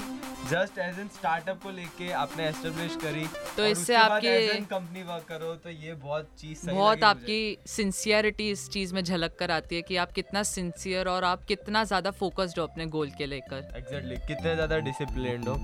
जस्ट 0.50 0.78
एज 0.78 0.98
एन 0.98 1.08
स्टार्टअप 1.08 1.62
को 1.62 1.70
लेके 1.70 2.10
आपने 2.12 2.46
एस्टेब्लिश 2.48 2.96
करी 2.96 3.26
तो 3.56 3.64
इससे 3.66 3.94
आपके- 3.94 4.64
कंपनी 4.70 5.02
वर्क 5.02 5.24
करो 5.28 5.54
तो 5.54 5.70
ये 5.70 5.94
बहुत 5.94 6.28
चीज़ 6.38 6.58
सही 6.58 6.76
बहुत 6.76 6.96
लगी 6.98 7.06
आपकी 7.06 7.58
सिंसियरिटी 7.66 8.50
इस 8.50 8.68
चीज़ 8.70 8.94
में 8.94 9.02
झलक 9.04 9.36
कर 9.38 9.50
आती 9.50 9.76
है 9.76 9.82
कि 9.82 9.96
आप 9.96 10.12
कितना 10.12 10.42
सिंसियर 10.42 11.08
और 11.08 11.24
आप 11.24 11.44
कितना 11.44 11.84
ज़्यादा 11.84 12.10
फोकस्ड 12.10 12.58
हो 12.58 12.66
अपने 12.66 12.86
गोल 12.86 13.10
के 13.10 13.26
लेकर। 13.26 13.56
एग्जैक्टली 13.56 14.14
exactly, 14.14 14.26
कितने 14.28 14.54
ज़्यादा 14.54 14.78
डिसिप्लिन्ड 14.78 15.48
हो। 15.48 15.54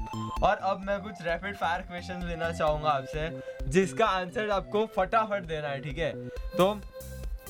और 0.43 0.57
अब 0.57 0.81
मैं 0.81 1.01
कुछ 1.01 1.23
रैपिड 1.23 1.57
फायर 1.57 1.83
क्वेश्चन 1.83 2.27
लेना 2.29 2.51
चाहूँगा 2.53 2.91
आपसे 2.91 3.69
जिसका 3.69 4.07
आंसर 4.07 4.51
आपको 4.51 4.87
फटाफट 4.97 5.43
देना 5.43 5.69
है 5.69 5.81
ठीक 5.83 5.99
है? 5.99 6.13
तो 6.29 6.75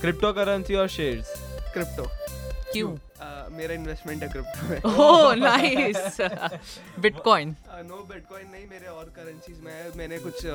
क्रिप्टो 0.00 0.32
करेंसी 0.32 0.74
और 0.74 0.88
शेयर्स 0.88 1.34
क्रिप्टो 1.72 2.08
क्यों? 2.72 2.96
मेरा 3.52 3.74
इन्वेस्टमेंट 3.74 4.22
है 4.22 4.28
क्रिप्टो 4.28 4.68
में। 4.68 4.78
Oh 4.84 5.34
nice 5.36 6.20
bitcoin 7.00 7.54
no 7.84 7.96
bitcoin 8.08 8.46
नहीं 8.52 8.66
मेरे 8.68 8.86
और 8.88 9.04
करेंसीज 9.16 9.60
में 9.64 9.96
मैंने 9.96 10.18
कुछ 10.18 10.46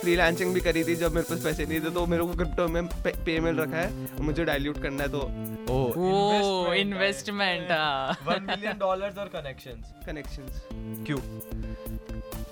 फ्रीलांसिंग 0.00 0.54
भी 0.54 0.60
करी 0.60 0.84
थी 0.84 0.94
जब 0.96 1.14
मेरे 1.14 1.26
पास 1.30 1.44
पैसे 1.44 1.66
नहीं 1.66 1.80
थे 1.80 1.90
तो 1.90 2.06
मेरे 2.06 2.22
को 2.22 2.32
क्रिप्टो 2.34 2.68
में 2.68 2.86
पे, 2.86 3.10
पे 3.24 3.38
मिल 3.40 3.60
रखा 3.60 3.76
है। 3.76 4.06
और 4.06 4.22
मुझे 4.22 4.44
डाइल्यूट 4.44 4.82
करना 4.82 5.02
है 5.02 5.08
तो। 5.10 5.20
ओह 5.70 6.74
इन्वेस्टमेंट 6.76 7.68
1 8.28 8.40
मिलियन 8.48 8.78
डॉलर्स 8.78 9.18
और 9.18 9.28
कनेक्शंस 9.34 9.92
कनेक्शंस 10.06 10.62
क्यों 11.06 11.18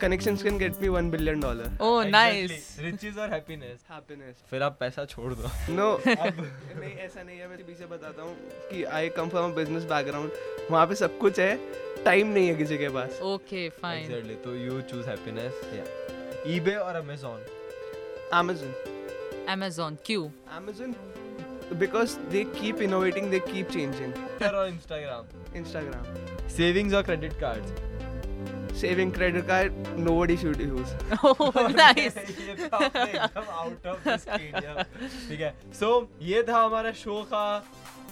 connections 0.00 0.42
can 0.42 0.58
get 0.58 0.80
me 0.82 0.88
one 0.88 1.10
billion 1.10 1.40
dollar 1.40 1.78
oh 1.80 2.04
nice 2.04 2.76
riches 2.80 3.18
और 3.18 3.30
हैप्पीनेस 3.32 3.84
हैप्पीनेस 3.90 4.42
फिर 4.50 4.62
आप 4.62 4.76
पैसा 4.80 5.04
छोड़ 5.04 5.32
दो। 5.34 5.50
नो 5.72 5.88
नहीं 6.06 6.92
ऐसा 6.92 7.22
नहीं 7.22 7.38
है। 7.38 7.48
मैं 7.48 7.58
पीछे 7.66 7.86
बताता 7.86 8.22
हूँ 8.22 8.36
कि 8.70 8.84
I 8.84 9.08
come 9.08 9.28
from 9.28 9.54
business 9.54 9.84
background 9.84 10.30
वहाँ 10.70 10.86
पे 10.86 10.94
सब 10.94 11.18
कुछ 11.18 11.40
है। 11.40 11.56
टाइम 12.04 12.26
नहीं 12.26 12.48
है 12.48 12.54
किसी 12.54 12.78
के 12.78 12.88
पास। 12.88 13.20
ओके 13.22 13.68
फाइन 13.82 14.04
एग्जैक्टली 14.04 14.34
तो 14.34 14.54
यू 14.54 14.80
चूज़ 14.80 15.06
हैप्पीनेस 15.06 15.62
या 15.74 15.84
ईबे 16.54 16.74
और 16.74 16.94
अमेज़न 16.94 17.46
Amazon. 18.34 18.72
Amazon 19.48 19.96
क्यों 20.06 20.24
Amazon 20.56 20.94
because 21.80 22.16
they 22.32 22.42
keep 22.56 22.82
innovating 22.86 23.30
they 23.30 23.40
keep 23.40 23.70
changing. 23.70 24.12
और 24.42 24.68
इंस्टाग्राम 24.68 25.62
Instagram? 25.62 26.04
सेविंग्स 26.56 26.94
और 26.94 27.02
credit 27.02 27.32
cards 27.32 27.70
saving 28.80 29.10
credit 29.18 29.46
card 29.46 29.72
nobody 30.08 30.36
should 30.36 30.60
use. 30.60 30.90
Oh, 31.22 31.50
nice. 31.76 32.14
ठीक 35.28 35.40
है. 35.40 35.52
सो 35.80 35.88
ये 36.22 36.42
था 36.48 36.58
हमारा 36.62 36.92
शो 37.02 37.20
का 37.32 37.44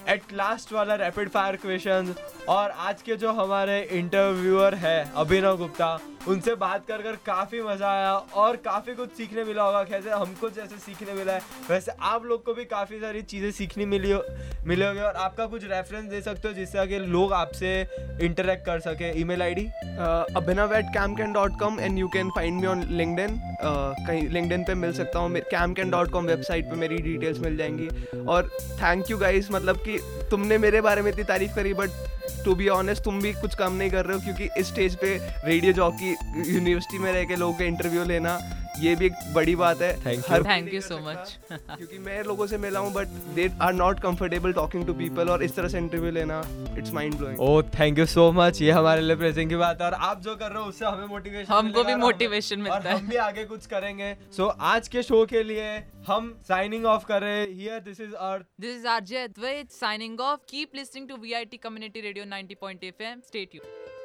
एट 0.09 0.33
लास्ट 0.33 0.71
वाला 0.73 0.95
रैपिड 0.95 1.29
फायर 1.29 1.55
क्वेश्चन 1.63 2.13
और 2.49 2.69
आज 2.89 3.01
के 3.01 3.15
जो 3.23 3.31
हमारे 3.39 3.81
इंटरव्यूअर 3.99 4.75
है 4.85 4.97
अभिनव 5.23 5.57
गुप्ता 5.57 5.89
उनसे 6.27 6.53
बात 6.57 6.85
कर 6.87 7.01
कर 7.01 7.15
काफ़ी 7.25 7.61
मज़ा 7.63 7.89
आया 7.89 8.13
और 8.41 8.55
काफ़ी 8.65 8.93
कुछ 8.95 9.11
सीखने 9.17 9.43
मिला 9.43 9.63
होगा। 9.63 9.83
कैसे 9.83 10.09
हमको 10.11 10.49
जैसे 10.49 10.77
सीखने 10.77 11.13
मिला 11.13 11.33
है 11.33 11.41
वैसे 11.69 11.91
आप 12.03 12.25
लोग 12.25 12.43
को 12.45 12.53
भी 12.53 12.65
काफ़ी 12.67 12.99
सारी 12.99 13.21
चीज़ें 13.23 13.51
सीखने 13.51 13.85
मिली 13.85 14.11
हो 14.11 14.23
मिले 14.67 14.85
होंगे 14.85 15.01
और 15.01 15.15
आपका 15.17 15.45
कुछ 15.45 15.63
रेफरेंस 15.63 16.09
दे 16.09 16.21
सकते 16.21 16.47
हो 16.47 16.53
जिससे 16.53 16.85
कि 16.87 16.99
लोग 17.07 17.33
आपसे 17.33 17.69
इंटरेक्ट 18.25 18.65
कर 18.65 18.79
सके। 18.79 19.11
Email 19.23 19.41
I 19.41 19.53
D 19.53 19.65
Abhinav 20.37 20.73
at 20.75 20.85
cam 20.93 21.15
can 21.15 21.33
dot 21.33 21.59
com 21.59 21.79
and 21.79 21.97
you 21.99 22.07
can 22.07 22.29
find 22.35 22.61
me 22.61 22.67
on 22.67 22.81
uh, 22.81 24.07
कहीं 24.07 24.27
linkedin 24.29 24.65
पे 24.67 24.73
मिल 24.75 24.93
सकता 24.93 25.19
हूँ। 25.19 25.39
Cam 25.51 25.73
can 25.73 25.89
dot 25.91 26.11
com 26.11 26.25
website 26.25 26.65
पे 26.65 26.75
मेरी 26.75 26.97
डिटेल्स 26.97 27.39
मिल 27.39 27.57
जाएँगी। 27.57 27.87
और 28.25 28.49
थैंक 28.81 29.09
यू 29.11 29.17
गाइस 29.17 29.51
मतलब 29.51 29.77
कि 29.87 29.97
तुमने 30.31 30.57
मेरे 30.57 30.81
बारे 30.81 31.01
में 31.01 31.11
इतनी 31.11 31.23
तारीफ़ 31.23 31.55
करी 31.55 31.73
बट 31.73 32.05
टू 32.45 32.53
बी 32.55 32.67
ऑनेस्ट 32.69 33.03
तुम 33.03 33.19
भी 33.21 33.31
कुछ 33.33 33.55
कम 33.55 33.73
नहीं 33.73 33.89
कर 33.91 34.05
रहे 34.05 34.17
हो 34.17 34.23
क्योंकि 34.23 34.49
इस 34.59 34.67
स्टेज 34.67 34.95
पे 34.95 35.15
रेडियो 35.45 35.73
जॉकी 35.73 36.06
यूनिवर्सिटी 36.53 36.99
में 36.99 37.11
रह 37.13 37.23
के 37.23 37.35
लोगों 37.35 37.57
के 37.57 37.65
इंटरव्यू 37.65 38.03
लेना 38.03 38.39
ये 38.79 38.95
भी 38.95 39.05
एक 39.05 39.13
बड़ी 39.33 39.55
बात 39.55 39.81
है 39.81 39.93
कर 39.93 40.15
so 40.15 40.21
सकता, 40.21 41.03
much. 41.03 41.29
क्योंकि 41.77 41.97
मैं 41.97 42.23
लोगों 42.23 42.47
से 42.47 42.57
मिला 42.57 42.79
हूँ 42.79 42.93
but 42.93 43.07
they 43.07 43.49
are 43.61 43.73
not 43.73 43.99
comfortable 43.99 44.53
talking 44.53 44.85
to 44.87 44.93
people 44.93 45.29
और 45.29 45.43
इस 45.43 45.55
तरह 45.55 45.67
से 45.67 45.77
इंटरव्यू 45.77 46.11
लेना 46.11 46.41
it's 46.77 46.91
mind 46.91 47.15
blowing 47.15 47.39
oh 47.39 47.61
thank 47.79 47.99
you 47.99 48.05
so 48.05 48.31
much 48.31 48.61
ये 48.61 48.71
हमारे 48.71 49.01
लिए 49.01 49.15
प्रेजेंट 49.15 49.49
की 49.49 49.55
बात 49.55 49.81
है 49.81 49.87
और 49.87 49.93
आप 49.93 50.21
जो 50.21 50.35
कर 50.35 50.51
रहे 50.51 50.63
हो 50.63 50.69
उससे 50.69 50.85
हमें 50.85 51.05
मोटिवेशन 51.05 51.53
हमको 51.53 51.83
भी 51.83 51.93
motivation 51.93 52.57
मिलता 52.57 52.75
और 52.75 52.87
है। 52.87 52.97
हम 52.97 53.07
भी 53.07 53.15
आगे 53.15 53.45
कुछ 53.45 53.65
करेंगे 53.65 54.15
सो 54.31 54.43
so, 54.43 54.55
आज 54.59 54.87
के 54.87 55.03
शो 55.03 55.25
के 55.25 55.43
लिए 55.43 55.75
हम 56.07 56.41
साइनिंग 56.47 56.85
ऑफ़ 56.85 57.05
कर 57.05 57.21
रहे 57.21 57.39
हैं 57.39 57.47
here 57.49 57.79
this 57.79 58.01
is 58.01 58.13
earth 58.13 58.45
This 58.63 58.77
is 58.77 58.85
RJ 58.91 59.19
Advait 59.23 59.73
signing 59.73 60.17
off. 60.21 60.47
Keep 60.47 60.73
listening 60.73 61.07
to 61.07 61.17
VIT 61.17 61.61
Community 61.61 62.01
Radio 62.01 62.25
90.fm. 62.25 63.23
Stay 63.23 63.45
tuned. 63.45 63.96